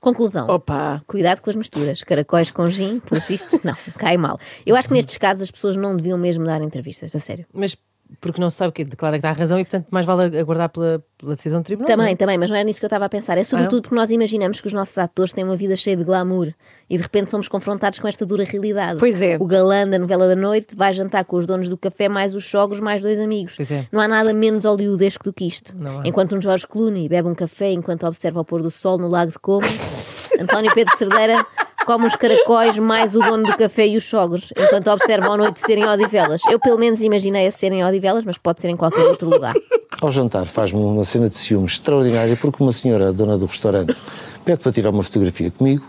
Conclusão. 0.00 0.48
Opa. 0.48 1.02
Cuidado 1.06 1.40
com 1.40 1.50
as 1.50 1.56
misturas. 1.56 2.02
Caracóis 2.02 2.50
com 2.50 2.68
gin, 2.68 3.00
pelos 3.00 3.26
vistos, 3.26 3.62
não, 3.64 3.74
cai 3.98 4.16
mal. 4.16 4.38
Eu 4.64 4.76
acho 4.76 4.88
que 4.88 4.94
nestes 4.94 5.16
casos 5.16 5.42
as 5.42 5.50
pessoas 5.50 5.76
não 5.76 5.96
deviam 5.96 6.18
mesmo 6.18 6.44
dar 6.44 6.62
entrevistas, 6.62 7.14
a 7.14 7.18
sério. 7.18 7.46
Mas 7.52 7.76
porque 8.20 8.40
não 8.40 8.48
se 8.50 8.56
sabe 8.56 8.72
que 8.72 8.84
declara 8.84 9.14
que 9.14 9.18
está 9.18 9.30
a 9.30 9.32
razão 9.32 9.58
e, 9.58 9.64
portanto, 9.64 9.86
mais 9.90 10.06
vale 10.06 10.38
aguardar 10.38 10.68
pela, 10.68 11.04
pela 11.18 11.34
decisão 11.34 11.60
do 11.60 11.64
tribunal. 11.64 11.88
Também, 11.88 12.06
não 12.06 12.12
é? 12.12 12.16
também, 12.16 12.38
mas 12.38 12.50
não 12.50 12.56
era 12.56 12.64
nisso 12.64 12.78
que 12.78 12.84
eu 12.84 12.88
estava 12.88 13.04
a 13.04 13.08
pensar. 13.08 13.36
É 13.36 13.44
sobretudo 13.44 13.82
porque 13.82 13.94
nós 13.94 14.10
imaginamos 14.10 14.60
que 14.60 14.66
os 14.66 14.72
nossos 14.72 14.96
atores 14.96 15.32
têm 15.32 15.44
uma 15.44 15.56
vida 15.56 15.74
cheia 15.74 15.96
de 15.96 16.04
glamour 16.04 16.52
e 16.88 16.96
de 16.96 17.02
repente 17.02 17.30
somos 17.30 17.48
confrontados 17.48 17.98
com 17.98 18.06
esta 18.06 18.24
dura 18.24 18.44
realidade. 18.44 18.98
Pois 18.98 19.20
é. 19.20 19.36
O 19.40 19.46
galã 19.46 19.88
da 19.88 19.98
novela 19.98 20.28
da 20.28 20.36
noite 20.36 20.76
vai 20.76 20.92
jantar 20.92 21.24
com 21.24 21.36
os 21.36 21.46
donos 21.46 21.68
do 21.68 21.76
café, 21.76 22.08
mais 22.08 22.34
os 22.34 22.48
sogros, 22.48 22.80
mais 22.80 23.02
dois 23.02 23.18
amigos. 23.18 23.54
Pois 23.56 23.70
é. 23.72 23.86
Não 23.90 24.00
há 24.00 24.06
nada 24.06 24.32
menos 24.32 24.64
hollywoodesco 24.64 25.24
do 25.24 25.32
que 25.32 25.46
isto. 25.46 25.74
Não. 25.76 26.02
Enquanto 26.04 26.36
um 26.36 26.40
Jorge 26.40 26.66
Clooney 26.66 27.08
bebe 27.08 27.28
um 27.28 27.34
café 27.34 27.72
enquanto 27.72 28.06
observa 28.06 28.40
o 28.40 28.44
pôr 28.44 28.62
do 28.62 28.70
sol 28.70 28.98
no 28.98 29.08
Lago 29.08 29.32
de 29.32 29.38
Como, 29.38 29.66
António 30.40 30.72
Pedro 30.74 30.96
Cerdeira 30.96 31.44
come 31.86 32.06
os 32.06 32.16
caracóis 32.16 32.76
mais 32.78 33.14
o 33.14 33.20
dono 33.20 33.44
do 33.44 33.56
café 33.56 33.86
e 33.86 33.96
os 33.96 34.04
sogros, 34.04 34.52
enquanto 34.58 34.88
observam 34.90 35.32
a 35.32 35.36
noite 35.36 35.60
serem 35.60 35.86
Odivelas. 35.88 36.40
Eu 36.50 36.58
pelo 36.58 36.78
menos 36.78 37.00
imaginei 37.00 37.46
a 37.46 37.50
serem 37.50 37.84
Odivelas, 37.84 38.24
mas 38.24 38.36
pode 38.36 38.60
ser 38.60 38.68
em 38.68 38.76
qualquer 38.76 39.04
outro 39.06 39.30
lugar. 39.30 39.54
Ao 40.02 40.10
jantar 40.10 40.44
faz-me 40.44 40.80
uma 40.80 41.04
cena 41.04 41.28
de 41.30 41.36
ciúmes 41.36 41.72
extraordinária 41.72 42.36
porque 42.36 42.62
uma 42.62 42.72
senhora, 42.72 43.12
dona 43.12 43.38
do 43.38 43.46
restaurante, 43.46 43.96
pede 44.44 44.58
para 44.60 44.72
tirar 44.72 44.90
uma 44.90 45.02
fotografia 45.02 45.50
comigo 45.50 45.86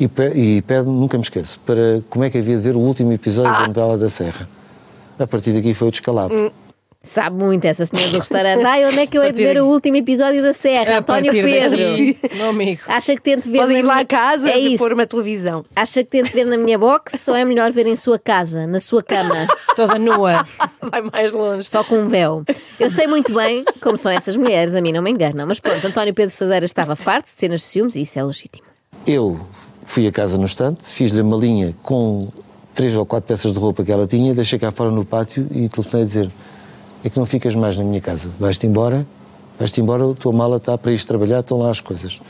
e, 0.00 0.08
pe- 0.08 0.32
e 0.34 0.62
pede, 0.62 0.88
nunca 0.88 1.16
me 1.16 1.22
esqueço, 1.22 1.60
para 1.64 2.02
como 2.08 2.24
é 2.24 2.30
que 2.30 2.38
havia 2.38 2.56
de 2.56 2.62
ver 2.62 2.74
o 2.74 2.80
último 2.80 3.12
episódio 3.12 3.52
da 3.52 3.66
novela 3.68 3.96
da 3.98 4.08
Serra. 4.08 4.48
A 5.18 5.26
partir 5.26 5.52
daqui 5.52 5.74
foi 5.74 5.88
o 5.88 5.90
descalabro. 5.90 6.52
Sabe 7.00 7.36
muito 7.42 7.64
essa 7.64 7.86
senhora 7.86 8.10
do 8.10 8.18
restaurante. 8.18 8.64
Ai, 8.64 8.84
onde 8.84 8.98
é 8.98 9.06
que 9.06 9.16
eu 9.16 9.22
hei 9.24 9.30
de 9.30 9.38
ver 9.42 9.60
o 9.62 9.66
último 9.66 9.96
episódio 9.96 10.42
da 10.42 10.52
Serra? 10.52 10.96
A 10.96 10.98
António 10.98 11.32
Pedro. 11.32 11.78
Meu 12.36 12.48
amigo. 12.50 12.82
Acha 12.88 13.14
que 13.14 13.22
tento 13.22 13.48
ver 13.50 13.58
Podem 13.58 13.78
ir 13.78 13.82
lá 13.82 13.94
minha... 13.94 14.02
a 14.02 14.06
casa 14.06 14.50
é 14.50 14.58
e 14.58 14.74
isso. 14.74 14.82
pôr 14.82 14.92
uma 14.92 15.06
televisão. 15.06 15.64
Acha 15.76 16.02
que 16.02 16.10
tento 16.10 16.32
ver 16.32 16.44
na 16.44 16.56
minha 16.56 16.76
box 16.76 17.28
ou 17.28 17.36
é 17.36 17.44
melhor 17.44 17.70
ver 17.70 17.86
em 17.86 17.94
sua 17.94 18.18
casa, 18.18 18.66
na 18.66 18.80
sua 18.80 19.02
cama, 19.02 19.46
Toda 19.76 19.96
nua. 19.98 20.44
Vai 20.82 21.00
mais 21.02 21.32
longe. 21.32 21.70
só 21.70 21.84
com 21.84 21.96
um 21.98 22.08
véu? 22.08 22.42
Eu 22.80 22.90
sei 22.90 23.06
muito 23.06 23.32
bem 23.32 23.64
como 23.80 23.96
são 23.96 24.10
essas 24.10 24.36
mulheres, 24.36 24.74
a 24.74 24.80
mim 24.80 24.92
não 24.92 25.00
me 25.02 25.10
enganam. 25.10 25.46
Mas 25.46 25.60
pronto, 25.60 25.86
António 25.86 26.12
Pedro 26.12 26.34
Sadeira 26.34 26.64
estava 26.66 26.96
farto 26.96 27.26
de 27.26 27.30
cenas 27.30 27.60
de 27.60 27.66
ciúmes 27.66 27.94
e 27.94 28.02
isso 28.02 28.18
é 28.18 28.24
legítimo. 28.24 28.66
Eu 29.06 29.38
fui 29.84 30.06
a 30.08 30.12
casa 30.12 30.36
no 30.36 30.46
estante, 30.46 30.84
fiz-lhe 30.86 31.20
uma 31.22 31.36
linha 31.36 31.74
com 31.80 32.28
três 32.74 32.94
ou 32.96 33.06
quatro 33.06 33.28
peças 33.28 33.52
de 33.52 33.58
roupa 33.58 33.84
que 33.84 33.92
ela 33.92 34.06
tinha, 34.06 34.34
deixei 34.34 34.58
cá 34.58 34.72
fora 34.72 34.90
no 34.90 35.04
pátio 35.04 35.46
e 35.52 35.68
telefonei 35.68 36.02
a 36.02 36.06
dizer: 36.06 36.30
É 37.04 37.10
que 37.10 37.18
não 37.18 37.26
ficas 37.26 37.54
mais 37.54 37.76
na 37.76 37.84
minha 37.84 38.00
casa, 38.00 38.30
vais-te 38.38 38.66
embora, 38.66 39.06
vais-te 39.58 39.80
embora, 39.80 40.10
a 40.10 40.14
tua 40.14 40.32
mala 40.32 40.56
está 40.56 40.76
para 40.76 40.92
ir 40.92 41.04
trabalhar, 41.04 41.40
estão 41.40 41.58
lá 41.58 41.70
as 41.70 41.80
coisas. 41.80 42.20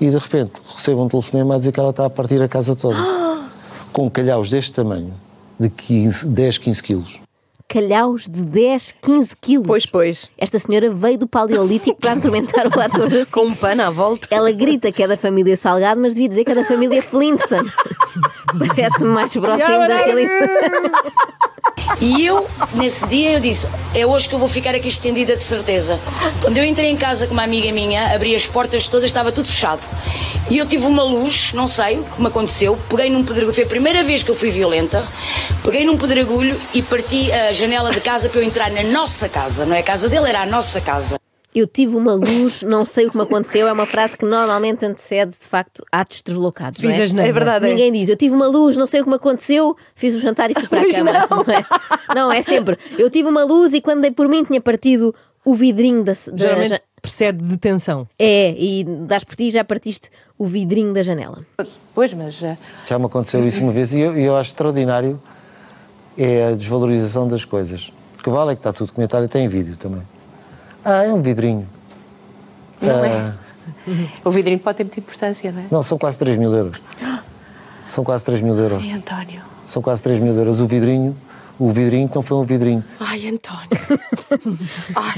E 0.00 0.10
de 0.10 0.16
repente 0.18 0.52
recebo 0.74 1.02
um 1.02 1.08
telefonema 1.08 1.54
a 1.54 1.58
dizer 1.58 1.72
que 1.72 1.80
ela 1.80 1.90
está 1.90 2.04
a 2.04 2.10
partir 2.10 2.40
a 2.42 2.48
casa 2.48 2.76
toda, 2.76 2.98
com 3.92 4.10
calhaus 4.10 4.50
deste 4.50 4.72
tamanho, 4.72 5.14
de 5.58 5.70
15, 5.70 6.28
10, 6.28 6.58
15 6.58 6.82
quilos. 6.82 7.20
Calhaus 7.68 8.28
de 8.28 8.42
10, 8.42 8.94
15 9.02 9.36
quilos. 9.40 9.66
Pois, 9.66 9.86
pois. 9.86 10.30
Esta 10.38 10.56
senhora 10.58 10.88
veio 10.88 11.18
do 11.18 11.26
Paleolítico 11.26 12.00
para 12.00 12.12
atormentar 12.12 12.66
o 12.68 12.80
ator 12.80 13.12
assim. 13.12 13.30
Com 13.32 13.46
um 13.46 13.54
pano 13.54 13.82
à 13.82 13.90
volta. 13.90 14.28
Ela 14.30 14.52
grita 14.52 14.92
que 14.92 15.02
é 15.02 15.08
da 15.08 15.16
família 15.16 15.56
Salgado, 15.56 16.00
mas 16.00 16.14
devia 16.14 16.28
dizer 16.28 16.44
que 16.44 16.52
é 16.52 16.54
da 16.54 16.64
família 16.64 17.02
Flintstone. 17.02 17.68
Parece-me 18.68 19.10
mais 19.10 19.32
próximo 19.32 19.78
da 19.78 19.96
realidade. 19.96 20.90
E 22.00 22.26
eu, 22.26 22.46
nesse 22.74 23.06
dia, 23.06 23.32
eu 23.32 23.40
disse: 23.40 23.68
é 23.94 24.04
hoje 24.04 24.28
que 24.28 24.34
eu 24.34 24.38
vou 24.38 24.48
ficar 24.48 24.74
aqui 24.74 24.88
estendida 24.88 25.36
de 25.36 25.42
certeza. 25.42 25.98
Quando 26.40 26.58
eu 26.58 26.64
entrei 26.64 26.90
em 26.90 26.96
casa 26.96 27.26
com 27.26 27.32
uma 27.32 27.42
amiga 27.44 27.72
minha, 27.72 28.14
abri 28.14 28.34
as 28.34 28.46
portas 28.46 28.88
todas, 28.88 29.06
estava 29.06 29.32
tudo 29.32 29.48
fechado. 29.48 29.80
E 30.50 30.58
eu 30.58 30.66
tive 30.66 30.84
uma 30.84 31.02
luz, 31.02 31.52
não 31.54 31.66
sei 31.66 31.98
o 31.98 32.04
que 32.04 32.20
me 32.20 32.28
aconteceu, 32.28 32.78
peguei 32.88 33.10
num 33.10 33.24
pedregulho, 33.24 33.54
foi 33.54 33.64
a 33.64 33.66
primeira 33.66 34.02
vez 34.04 34.22
que 34.22 34.30
eu 34.30 34.34
fui 34.36 34.50
violenta, 34.50 35.04
peguei 35.64 35.84
num 35.84 35.96
pedregulho 35.96 36.60
e 36.72 36.82
parti 36.82 37.32
a 37.32 37.52
janela 37.52 37.90
de 37.90 38.00
casa 38.00 38.28
para 38.28 38.40
eu 38.40 38.44
entrar 38.44 38.70
na 38.70 38.82
nossa 38.84 39.28
casa. 39.28 39.64
Não 39.64 39.74
é 39.74 39.80
a 39.80 39.82
casa 39.82 40.08
dele, 40.08 40.28
era 40.28 40.42
a 40.42 40.46
nossa 40.46 40.80
casa. 40.80 41.16
Eu 41.58 41.66
tive 41.66 41.96
uma 41.96 42.12
luz, 42.12 42.62
não 42.62 42.84
sei 42.84 43.06
o 43.06 43.10
que 43.10 43.16
me 43.16 43.22
aconteceu. 43.22 43.66
É 43.66 43.72
uma 43.72 43.86
frase 43.86 44.16
que 44.18 44.26
normalmente 44.26 44.84
antecede, 44.84 45.32
de 45.40 45.48
facto, 45.48 45.82
atos 45.90 46.20
deslocados. 46.20 46.82
não 46.82 46.90
Fiz 46.90 47.00
é? 47.00 47.04
asneira. 47.04 47.30
É 47.30 47.32
verdade. 47.32 47.64
é. 47.66 47.70
Ninguém 47.70 47.90
diz, 47.90 48.08
eu 48.10 48.16
tive 48.16 48.34
uma 48.34 48.46
luz, 48.46 48.76
não 48.76 48.86
sei 48.86 49.00
o 49.00 49.04
que 49.04 49.08
me 49.10 49.16
aconteceu, 49.16 49.74
fiz 49.94 50.14
o 50.14 50.18
jantar 50.18 50.50
e 50.50 50.54
fui 50.54 50.68
para 50.68 50.82
a 50.82 50.88
cama. 50.90 51.12
não. 51.12 51.54
é? 51.54 51.64
Não, 52.14 52.32
é 52.32 52.42
sempre. 52.42 52.76
Eu 52.98 53.08
tive 53.08 53.28
uma 53.28 53.42
luz 53.44 53.72
e 53.72 53.80
quando 53.80 54.02
dei 54.02 54.10
por 54.10 54.28
mim 54.28 54.44
tinha 54.44 54.60
partido 54.60 55.14
o 55.44 55.54
vidrinho 55.54 56.04
da. 56.04 56.12
da 56.12 56.36
Geralmente 56.36 56.68
ja- 56.70 56.80
precede 57.00 57.42
detenção. 57.42 58.06
É, 58.18 58.50
e 58.58 58.84
das 58.84 59.24
por 59.24 59.34
ti 59.36 59.44
e 59.44 59.50
já 59.50 59.64
partiste 59.64 60.10
o 60.36 60.44
vidrinho 60.44 60.92
da 60.92 61.02
janela. 61.02 61.38
Pois, 61.94 62.12
mas 62.12 62.42
eh, 62.42 62.58
Já 62.86 62.98
me 62.98 63.06
aconteceu 63.06 63.46
isso 63.46 63.62
uma 63.62 63.72
vez 63.72 63.92
e 63.94 64.00
eu, 64.00 64.14
eu 64.16 64.36
acho 64.36 64.50
extraordinário 64.50 65.18
é 66.18 66.48
a 66.48 66.50
desvalorização 66.54 67.26
das 67.28 67.44
coisas. 67.46 67.92
Porque 68.14 68.28
vale 68.28 68.52
é 68.52 68.54
que 68.54 68.60
está 68.60 68.72
tudo 68.72 68.88
documentado 68.88 69.24
e 69.24 69.28
tem 69.28 69.46
vídeo 69.48 69.76
também. 69.76 70.02
Ah, 70.88 71.02
é 71.02 71.12
um 71.12 71.20
vidrinho. 71.20 71.66
não 72.80 73.02
Ah, 73.02 73.06
é. 73.08 73.34
O 74.24 74.30
vidrinho 74.30 74.60
pode 74.60 74.76
ter 74.76 74.84
muita 74.84 75.00
importância, 75.00 75.50
não 75.50 75.60
é? 75.60 75.64
Não, 75.68 75.82
são 75.82 75.98
quase 75.98 76.16
3 76.16 76.36
mil 76.36 76.54
euros. 76.54 76.80
São 77.88 78.02
quase 78.04 78.24
3 78.24 78.40
mil 78.40 78.56
euros. 78.58 78.84
Ai, 78.84 78.92
António. 78.92 79.42
São 79.64 79.80
quase 79.82 80.02
3 80.02 80.18
mil 80.20 80.34
euros. 80.34 80.60
O 80.60 80.66
vidrinho, 80.66 81.16
o 81.58 81.70
vidrinho 81.70 82.08
que 82.08 82.14
não 82.14 82.22
foi 82.22 82.36
um 82.38 82.42
vidrinho. 82.42 82.84
Ai, 83.00 83.28
António. 83.28 83.68
Ai. 84.94 85.14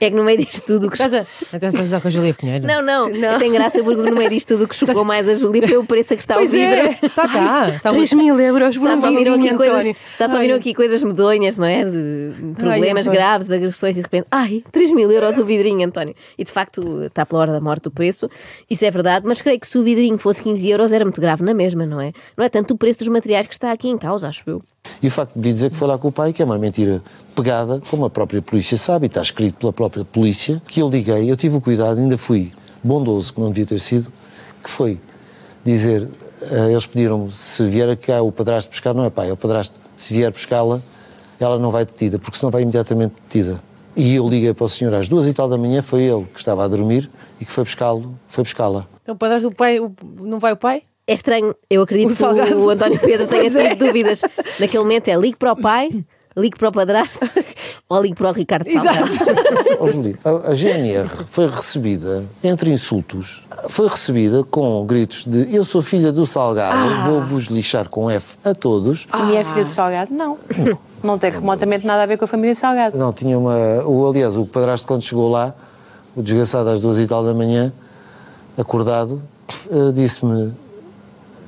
É 0.00 0.10
que 0.10 0.16
no 0.16 0.24
meio 0.24 0.38
disto 0.38 0.64
tudo 0.66 0.86
o 0.86 0.90
que. 0.90 0.96
Estás 0.96 1.12
a, 1.14 1.20
até 1.52 1.66
estás 1.66 1.76
a 1.80 1.82
usar 1.82 2.00
com 2.00 2.08
a 2.08 2.10
Júlia 2.10 2.32
Pinheiro. 2.34 2.66
Não, 2.66 2.80
não, 2.82 3.08
Não. 3.08 3.38
tem 3.38 3.52
graça 3.52 3.82
porque 3.82 4.00
no 4.10 4.16
meio 4.16 4.30
disto 4.30 4.48
tudo 4.48 4.64
o 4.64 4.68
que 4.68 4.74
chocou 4.74 5.04
mais 5.04 5.28
a 5.28 5.34
Júlia 5.34 5.66
foi 5.66 5.76
o 5.76 5.84
preço 5.84 6.14
a 6.14 6.16
que 6.16 6.22
está 6.22 6.34
Pois 6.34 6.50
o 6.50 6.52
vidro. 6.56 6.74
é. 6.74 6.98
Está 7.02 7.28
cá. 7.28 7.68
Está 7.68 7.90
3 7.90 8.12
mil 8.14 8.38
euros 8.40 8.76
por 8.78 8.88
Já 8.88 8.94
um 8.94 9.00
só 9.00 9.08
viram 9.10 9.34
vidrinho, 9.34 9.48
aqui 9.48 9.56
coisas, 9.56 9.76
António. 9.76 9.96
já 10.16 10.28
só 10.28 10.38
viram 10.38 10.56
aqui 10.56 10.74
coisas 10.74 11.02
medonhas, 11.02 11.58
não 11.58 11.66
é? 11.66 11.84
De 11.84 12.32
problemas 12.56 13.06
António. 13.06 13.12
graves, 13.20 13.50
agressões 13.52 13.96
e 13.96 14.00
de 14.00 14.02
repente, 14.04 14.26
ai, 14.30 14.62
3 14.72 14.92
mil 14.92 15.10
euros 15.10 15.38
o 15.38 15.44
vidrinho, 15.44 15.86
António. 15.86 16.14
E 16.38 16.44
de 16.44 16.50
facto 16.50 17.02
está 17.04 17.26
pela 17.26 17.42
hora 17.42 17.52
da 17.52 17.60
morte 17.60 17.88
o 17.88 17.90
preço, 17.90 18.28
isso 18.70 18.84
é 18.84 18.90
verdade, 18.90 19.26
mas 19.26 19.40
creio 19.42 19.58
que 19.60 19.66
se 19.66 19.76
o 19.78 19.82
vidrinho 19.82 20.16
fosse 20.18 20.42
15 20.42 20.68
euros 20.70 20.92
era 20.92 21.04
muito 21.04 21.20
grave 21.20 21.42
na 21.44 21.52
mesma, 21.54 21.84
não 21.84 22.00
é? 22.00 22.12
Não 22.36 22.44
é 22.44 22.48
tanto 22.48 22.74
o 22.74 22.78
preço 22.78 23.00
dos 23.00 23.08
materiais 23.08 23.46
que 23.46 23.52
está 23.52 23.72
aqui 23.72 23.88
em 23.88 23.98
causa, 23.98 24.28
acho 24.28 24.42
eu. 24.48 24.62
E 25.02 25.06
o 25.06 25.10
facto 25.10 25.34
de 25.38 25.52
dizer 25.52 25.70
que 25.70 25.76
foi 25.76 25.88
lá 25.88 25.98
com 25.98 26.08
o 26.08 26.12
pai, 26.12 26.32
que 26.32 26.42
é 26.42 26.44
uma 26.44 26.58
mentira 26.58 27.02
pegada, 27.34 27.80
como 27.90 28.04
a 28.04 28.10
própria 28.10 28.42
polícia 28.42 28.76
sabe, 28.76 29.06
e 29.06 29.08
está 29.08 29.22
escrito 29.22 29.56
pela 29.58 29.72
própria 29.72 30.04
polícia, 30.04 30.60
que 30.66 30.80
eu 30.80 30.88
liguei, 30.88 31.30
eu 31.30 31.36
tive 31.36 31.56
o 31.56 31.60
cuidado, 31.60 31.98
ainda 31.98 32.18
fui 32.18 32.52
bondoso, 32.82 33.32
que 33.32 33.40
não 33.40 33.48
devia 33.48 33.66
ter 33.66 33.78
sido, 33.78 34.12
que 34.62 34.68
foi 34.70 35.00
dizer, 35.64 36.08
eh, 36.42 36.70
eles 36.72 36.86
pediram-me, 36.86 37.32
se 37.32 37.66
vier 37.68 37.96
cá 37.96 38.22
o 38.22 38.32
padrasto 38.32 38.70
buscar, 38.70 38.92
não 38.94 39.04
é 39.04 39.10
pai, 39.10 39.30
é 39.30 39.32
o 39.32 39.36
padrasto, 39.36 39.78
se 39.96 40.12
vier 40.14 40.30
buscá-la, 40.30 40.80
ela 41.38 41.58
não 41.58 41.70
vai 41.70 41.84
detida, 41.84 42.18
porque 42.18 42.36
senão 42.38 42.50
vai 42.50 42.62
imediatamente 42.62 43.14
detida. 43.28 43.62
E 43.94 44.14
eu 44.14 44.28
liguei 44.28 44.54
para 44.54 44.64
o 44.64 44.68
senhor 44.68 44.94
às 44.94 45.08
duas 45.08 45.26
e 45.26 45.34
tal 45.34 45.48
da 45.48 45.58
manhã, 45.58 45.82
foi 45.82 46.02
ele 46.02 46.24
que 46.32 46.38
estava 46.38 46.64
a 46.64 46.68
dormir 46.68 47.10
e 47.40 47.44
que 47.44 47.52
foi 47.52 47.64
buscá-lo, 47.64 48.16
foi 48.28 48.42
buscá-la. 48.42 48.86
Então, 49.02 49.16
para 49.16 49.28
trás 49.28 49.42
do 49.42 49.50
pai, 49.52 49.78
o- 49.78 49.92
não 50.20 50.38
vai 50.38 50.52
o 50.52 50.56
pai? 50.56 50.82
É 51.06 51.14
estranho, 51.14 51.54
eu 51.68 51.82
acredito 51.82 52.12
O 52.12 52.34
que 52.34 52.54
o 52.54 52.70
António 52.70 52.98
Pedro 53.00 53.26
tenha 53.26 53.46
é. 53.46 53.70
tido 53.70 53.86
dúvidas. 53.86 54.22
Naquele 54.58 54.82
momento 54.82 55.08
é 55.08 55.16
ligue 55.16 55.36
para 55.36 55.52
o 55.52 55.56
pai, 55.60 56.04
ligue 56.36 56.56
para 56.56 56.68
o 56.68 56.72
padrasto 56.72 57.28
ou 57.88 58.00
ligue 58.00 58.14
para 58.14 58.30
o 58.30 58.32
Ricardo 58.32 58.70
Salgado. 58.70 59.92
Júlio, 59.92 60.18
a, 60.24 60.50
a 60.50 60.54
GNR 60.54 61.08
foi 61.26 61.48
recebida, 61.48 62.24
entre 62.42 62.70
insultos, 62.70 63.44
foi 63.68 63.88
recebida 63.88 64.44
com 64.44 64.84
gritos 64.86 65.26
de 65.26 65.54
eu 65.54 65.64
sou 65.64 65.82
filha 65.82 66.12
do 66.12 66.24
Salgado, 66.24 67.10
vou-vos 67.10 67.46
lixar 67.46 67.88
com 67.88 68.08
F 68.08 68.36
a 68.44 68.54
todos. 68.54 69.08
E 69.28 69.36
é 69.36 69.44
filho 69.44 69.64
do 69.64 69.70
Salgado? 69.70 70.12
Não. 70.12 70.38
Não 71.02 71.18
tem 71.18 71.32
remotamente 71.32 71.84
nada 71.84 72.04
a 72.04 72.06
ver 72.06 72.16
com 72.16 72.24
a 72.24 72.28
família 72.28 72.54
Salgado. 72.54 72.96
Não, 72.96 73.12
tinha 73.12 73.36
uma. 73.36 73.56
O, 73.84 74.08
aliás, 74.08 74.36
o 74.36 74.46
padrasto, 74.46 74.86
quando 74.86 75.02
chegou 75.02 75.28
lá, 75.28 75.52
o 76.14 76.22
desgraçado 76.22 76.70
às 76.70 76.80
duas 76.80 76.98
e 76.98 77.06
tal 77.08 77.24
da 77.24 77.34
manhã, 77.34 77.72
acordado, 78.56 79.20
eh, 79.68 79.90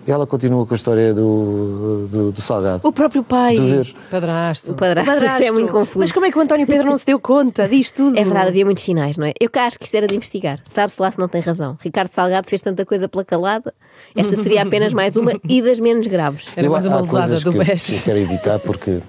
disse-me. 0.05 0.15
Ela 0.15 0.27
continua 0.27 0.67
com 0.67 0.75
a 0.75 0.77
história 0.77 1.15
do, 1.15 2.07
do, 2.11 2.33
do 2.33 2.41
Salgado. 2.41 2.87
O 2.87 2.93
próprio 2.93 3.23
pai. 3.23 3.57
Vês? 3.57 3.95
Padrasto. 4.11 4.73
O 4.73 4.75
padrasto, 4.75 5.13
isto 5.13 5.25
é 5.25 5.29
Padrasto. 5.29 5.55
muito 5.55 5.73
confuso. 5.73 5.99
Mas 5.99 6.13
como 6.13 6.27
é 6.27 6.31
que 6.31 6.39
o 6.39 6.41
António 6.41 6.67
Pedro 6.67 6.87
não 6.87 6.99
se 6.99 7.07
deu 7.07 7.19
conta 7.19 7.69
disto 7.69 7.97
tudo? 7.97 8.19
É 8.19 8.25
verdade, 8.25 8.49
havia 8.49 8.65
muitos 8.65 8.83
sinais, 8.83 9.17
não 9.17 9.27
é? 9.27 9.33
Eu 9.41 9.51
cá 9.51 9.67
acho 9.67 9.79
que 9.79 9.85
isto 9.85 9.95
era 9.95 10.07
de 10.07 10.15
investigar. 10.15 10.59
Sabe-se 10.67 11.01
lá 11.01 11.11
se 11.11 11.19
não 11.19 11.29
tem 11.29 11.41
razão. 11.41 11.77
Ricardo 11.81 12.13
Salgado 12.13 12.49
fez 12.49 12.61
tanta 12.63 12.85
coisa 12.85 13.09
pela 13.09 13.25
calada. 13.25 13.73
Esta 14.15 14.37
seria 14.43 14.63
apenas 14.63 14.93
mais 14.95 15.17
uma 15.17 15.33
e 15.49 15.63
das 15.63 15.81
menos 15.81 16.07
graves. 16.07 16.49
Era 16.57 16.69
mais 16.69 16.87
uma 16.87 17.01
lesada 17.01 17.41
do 17.41 17.53
que 17.53 17.65
que 17.65 17.95
eu 17.95 18.03
quero 18.05 18.19
evitar 18.19 18.59
porque, 18.59 19.01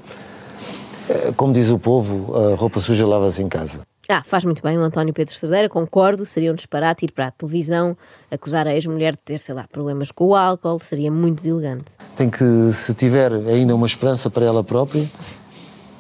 eh, 1.10 1.34
como 1.36 1.54
diz 1.54 1.72
o 1.72 1.80
povo, 1.80 2.34
a 2.36 2.56
roupa 2.56 2.80
suja 2.80 3.06
lava-se 3.06 3.42
em 3.42 3.50
casa. 3.50 3.82
Ah, 4.08 4.22
faz 4.24 4.44
muito 4.44 4.62
bem 4.62 4.78
o 4.78 4.82
António 4.84 5.14
Pedro 5.14 5.34
Cerdeira, 5.34 5.68
concordo. 5.68 6.26
Seria 6.26 6.52
um 6.52 6.56
disparate 6.56 7.06
ir 7.06 7.12
para 7.12 7.28
a 7.28 7.32
televisão, 7.32 7.98
acusar 8.30 8.68
a 8.68 8.74
ex-mulher 8.74 9.16
de 9.16 9.22
ter, 9.24 9.40
sei 9.40 9.56
lá, 9.56 9.66
problemas 9.72 10.12
com 10.12 10.28
o 10.28 10.36
álcool, 10.36 10.80
seria 10.80 11.12
muito 11.12 11.38
deselegante. 11.38 11.86
Tem 12.16 12.30
que, 12.30 12.72
se 12.72 12.94
tiver 12.94 13.34
ainda 13.34 13.74
uma 13.74 13.88
esperança 13.88 14.30
para 14.30 14.46
ela 14.46 14.64
própria, 14.64 15.04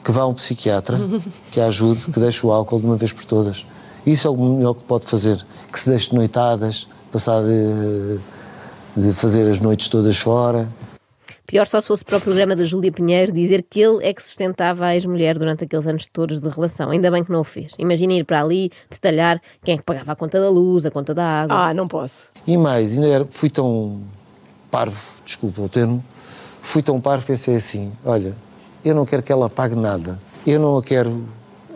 que 0.03 0.11
vá 0.11 0.21
a 0.21 0.27
um 0.27 0.35
psiquiatra, 0.35 0.99
que 1.51 1.59
a 1.59 1.65
ajude, 1.65 2.05
que 2.05 2.19
deixe 2.19 2.45
o 2.45 2.51
álcool 2.51 2.79
de 2.79 2.85
uma 2.85 2.95
vez 2.95 3.11
por 3.11 3.25
todas. 3.25 3.65
Isso 4.05 4.27
é 4.27 4.31
o 4.31 4.37
melhor 4.37 4.75
que 4.75 4.83
pode 4.83 5.07
fazer. 5.07 5.43
Que 5.71 5.79
se 5.79 5.89
deixe 5.89 6.11
de 6.11 6.15
noitadas, 6.15 6.87
passar 7.11 7.43
eh, 7.43 8.19
de 8.95 9.13
fazer 9.13 9.49
as 9.49 9.59
noites 9.59 9.89
todas 9.89 10.15
fora. 10.17 10.69
Pior 11.45 11.65
só 11.65 11.79
se 11.79 11.87
fosse 11.87 12.03
para 12.03 12.17
o 12.17 12.21
programa 12.21 12.55
da 12.55 12.63
Júlia 12.63 12.91
Pinheiro 12.91 13.31
dizer 13.31 13.63
que 13.69 13.79
ele 13.79 14.03
é 14.03 14.13
que 14.13 14.21
sustentava 14.21 14.85
a 14.85 14.95
ex-mulher 14.95 15.37
durante 15.37 15.63
aqueles 15.63 15.85
anos 15.85 16.07
todos 16.11 16.39
de 16.39 16.49
relação. 16.49 16.89
Ainda 16.89 17.11
bem 17.11 17.23
que 17.23 17.31
não 17.31 17.41
o 17.41 17.43
fez. 17.43 17.73
Imagina 17.77 18.13
ir 18.13 18.23
para 18.23 18.41
ali, 18.41 18.71
detalhar 18.89 19.39
quem 19.63 19.75
é 19.75 19.77
que 19.77 19.83
pagava 19.83 20.11
a 20.11 20.15
conta 20.15 20.39
da 20.39 20.49
luz, 20.49 20.85
a 20.85 20.91
conta 20.91 21.13
da 21.13 21.25
água. 21.25 21.69
Ah, 21.69 21.73
não 21.73 21.87
posso. 21.87 22.31
E 22.47 22.57
mais, 22.57 22.97
ainda 22.97 23.07
era, 23.07 23.25
fui 23.29 23.49
tão 23.49 24.01
parvo, 24.71 24.99
desculpa 25.23 25.61
o 25.61 25.69
termo, 25.69 26.03
fui 26.61 26.81
tão 26.81 26.99
parvo, 26.99 27.25
pensei 27.25 27.55
assim, 27.55 27.91
olha, 28.03 28.35
eu 28.83 28.95
não 28.95 29.05
quero 29.05 29.21
que 29.21 29.31
ela 29.31 29.49
pague 29.49 29.75
nada. 29.75 30.19
Eu 30.45 30.59
não 30.59 30.77
a 30.77 30.83
quero... 30.83 31.25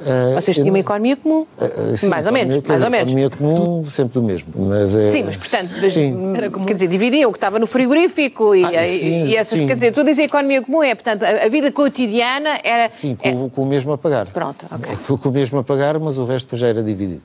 eh, 0.06 0.34
Vocês 0.36 0.56
tinham 0.58 0.70
uma 0.70 0.79
economia 0.79 1.15
comum. 1.15 1.46
Eh, 1.60 1.96
sim, 1.98 2.08
mais 2.08 2.25
ou 2.27 2.34
menos, 2.34 2.62
mais 2.65 2.84
ou 2.84 2.89
menos. 2.89 3.12
Economia 3.12 3.29
comum, 3.29 3.86
sempre 3.86 4.13
do 4.13 4.24
mesmo. 4.24 4.53
Mas 4.56 4.96
é, 4.96 5.08
Sim, 5.10 5.24
mas 5.24 5.36
portanto, 5.38 5.70
Sim. 5.91 6.34
quer 6.65 6.74
dizer, 6.74 6.88
dividiam 6.88 7.29
o 7.29 7.34
que 7.34 7.38
estava 7.38 7.60
no 7.60 7.68
frigorífico 7.68 8.56
e, 8.56 8.63
Ah, 8.63 8.86
sim, 8.86 9.25
e 9.25 9.36
essas, 9.36 9.60
sim. 9.60 9.68
quer 9.68 9.74
dizer, 9.74 9.91
tu 9.94 10.03
dizes 10.03 10.20
a 10.20 10.24
economia 10.24 10.62
comum 10.62 10.82
é, 10.84 10.94
portanto, 10.96 11.24
a, 11.24 11.46
a 11.46 11.50
vida 11.50 11.72
cotidiana 11.72 12.60
era. 12.63 12.89
Sim, 12.89 13.18
é- 13.22 13.32
com, 13.32 13.50
com 13.50 13.63
o 13.63 13.65
mesmo 13.65 13.91
a 13.91 13.98
pagar. 13.98 14.27
Pronto, 14.27 14.65
ok. 14.72 14.98
Com, 15.08 15.18
com 15.20 15.29
o 15.29 15.32
mesmo 15.32 15.60
a 15.60 15.63
pagar, 15.63 16.00
mas 16.00 16.18
o 16.18 16.25
resto 16.25 16.56
já 16.56 16.68
era 16.68 16.82
dividido. 16.84 17.22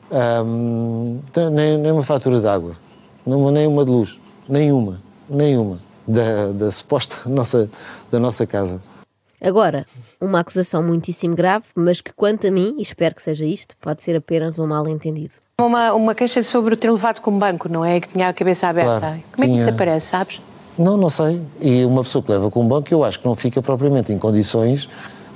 Então, 1.28 1.50
nem, 1.50 1.78
nem 1.78 1.92
uma 1.92 2.02
fatura 2.02 2.40
de 2.40 2.46
água, 2.46 2.72
nem 3.26 3.36
uma, 3.36 3.50
nem 3.50 3.66
uma 3.66 3.84
de 3.84 3.90
luz, 3.90 4.18
nenhuma, 4.48 5.00
nenhuma, 5.28 5.78
da, 6.06 6.52
da 6.52 6.70
suposta 6.70 7.16
nossa, 7.28 7.68
da 8.10 8.18
nossa 8.18 8.46
casa. 8.46 8.80
Agora, 9.42 9.84
uma 10.20 10.40
acusação 10.40 10.82
muitíssimo 10.82 11.34
grave, 11.34 11.66
mas 11.74 12.00
que 12.00 12.12
quanto 12.12 12.46
a 12.46 12.50
mim, 12.50 12.76
e 12.78 12.82
espero 12.82 13.14
que 13.14 13.22
seja 13.22 13.44
isto, 13.44 13.76
pode 13.80 14.02
ser 14.02 14.16
apenas 14.16 14.58
um 14.58 14.66
mal-entendido. 14.66 15.34
Uma, 15.60 15.92
uma 15.92 16.14
queixa 16.14 16.42
sobre 16.42 16.76
ter 16.76 16.90
levado 16.90 17.20
com 17.20 17.38
banco, 17.38 17.68
não 17.68 17.84
é? 17.84 18.00
Que 18.00 18.08
tinha 18.08 18.28
a 18.28 18.32
cabeça 18.32 18.68
aberta. 18.68 19.00
Claro, 19.00 19.22
Como 19.32 19.44
é 19.44 19.48
que 19.48 19.56
isso 19.56 19.68
aparece, 19.68 20.06
sabes? 20.06 20.40
Não, 20.78 20.96
não 20.96 21.08
sei. 21.08 21.40
E 21.60 21.84
uma 21.84 22.02
pessoa 22.02 22.22
que 22.22 22.32
leva 22.32 22.50
com 22.50 22.62
um 22.62 22.68
banco, 22.68 22.92
eu 22.92 23.04
acho 23.04 23.20
que 23.20 23.26
não 23.26 23.34
fica 23.34 23.62
propriamente 23.62 24.12
em 24.12 24.18
condições 24.18 24.88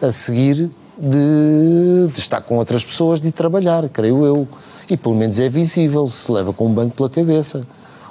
a 0.02 0.10
seguir 0.10 0.70
de, 0.98 2.08
de 2.12 2.18
estar 2.18 2.40
com 2.40 2.56
outras 2.56 2.84
pessoas, 2.84 3.20
de 3.20 3.30
trabalhar, 3.30 3.88
creio 3.88 4.24
eu. 4.24 4.48
E 4.90 4.96
pelo 4.96 5.14
menos 5.14 5.38
é 5.38 5.48
visível 5.48 6.08
se 6.08 6.30
leva 6.32 6.52
com 6.52 6.66
um 6.66 6.72
banco 6.72 6.96
pela 6.96 7.10
cabeça. 7.10 7.64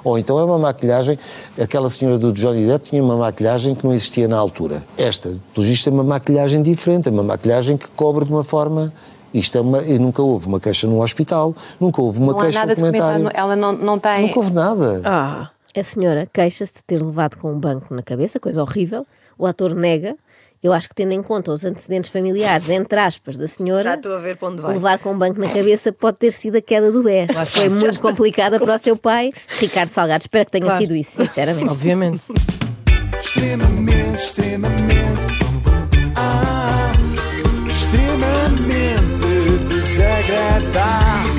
Ou 0.04 0.18
então 0.18 0.38
é 0.38 0.44
uma 0.44 0.58
maquilhagem. 0.58 1.18
Aquela 1.60 1.88
senhora 1.88 2.18
do 2.18 2.32
Johnny 2.32 2.66
Depp 2.66 2.90
tinha 2.90 3.02
uma 3.02 3.16
maquilhagem 3.16 3.74
que 3.74 3.84
não 3.84 3.92
existia 3.92 4.28
na 4.28 4.36
altura. 4.36 4.82
Esta, 4.96 5.34
pelo 5.54 5.66
visto, 5.66 5.88
é 5.88 5.92
uma 5.92 6.04
maquilhagem 6.04 6.62
diferente, 6.62 7.08
é 7.08 7.10
uma 7.10 7.22
maquilhagem 7.22 7.76
que 7.76 7.88
cobre 7.88 8.24
de 8.24 8.32
uma 8.32 8.44
forma. 8.44 8.92
Isto 9.32 9.58
é 9.58 9.60
uma, 9.60 9.82
e 9.82 9.98
nunca 9.98 10.22
houve 10.22 10.46
uma 10.46 10.58
queixa 10.58 10.86
no 10.86 11.02
hospital, 11.02 11.54
nunca 11.78 12.00
houve 12.00 12.18
uma 12.18 12.32
não 12.32 12.40
queixa 12.40 12.60
nada 12.60 12.74
no 12.74 12.80
comentário. 12.80 13.30
Ela 13.34 13.54
não, 13.54 13.72
não 13.72 13.98
tem. 13.98 14.22
Nunca 14.22 14.38
houve 14.38 14.52
nada. 14.52 15.02
Ah, 15.04 15.50
A 15.76 15.82
senhora 15.82 16.26
queixa-se 16.32 16.76
de 16.76 16.84
ter 16.84 17.02
levado 17.02 17.36
com 17.36 17.52
um 17.52 17.58
banco 17.58 17.94
na 17.94 18.02
cabeça, 18.02 18.40
coisa 18.40 18.62
horrível. 18.62 19.06
O 19.38 19.44
ator 19.46 19.74
nega 19.74 20.16
eu 20.62 20.72
acho 20.72 20.88
que 20.88 20.94
tendo 20.94 21.12
em 21.12 21.22
conta 21.22 21.52
os 21.52 21.64
antecedentes 21.64 22.10
familiares, 22.10 22.68
entre 22.68 22.98
aspas, 22.98 23.36
da 23.36 23.46
senhora, 23.46 23.90
Já 23.90 23.94
estou 23.94 24.14
a 24.14 24.18
ver 24.18 24.36
para 24.36 24.48
onde 24.48 24.62
vai. 24.62 24.72
levar 24.74 24.98
com 24.98 25.12
um 25.12 25.18
banco 25.18 25.40
na 25.40 25.48
cabeça 25.48 25.92
pode 25.92 26.18
ter 26.18 26.32
sido 26.32 26.56
a 26.56 26.60
queda 26.62 26.90
do 26.90 27.02
BES. 27.02 27.34
Lá 27.34 27.42
está, 27.44 27.60
Foi 27.60 27.68
muito 27.68 28.00
complicada 28.00 28.58
para 28.58 28.74
o 28.74 28.78
seu 28.78 28.96
pai, 28.96 29.30
Ricardo 29.58 29.90
Salgado. 29.90 30.22
Espero 30.22 30.44
que 30.44 30.52
tenha 30.52 30.64
Claro. 30.64 30.78
sido 30.80 30.94
isso, 30.94 31.16
sinceramente. 31.22 31.68
Obviamente. 31.70 32.24
Extremamente, 33.20 34.16
extremamente. 34.18 35.38
Ah, 36.16 36.92
extremamente 37.68 39.66
desagradável. 39.68 41.37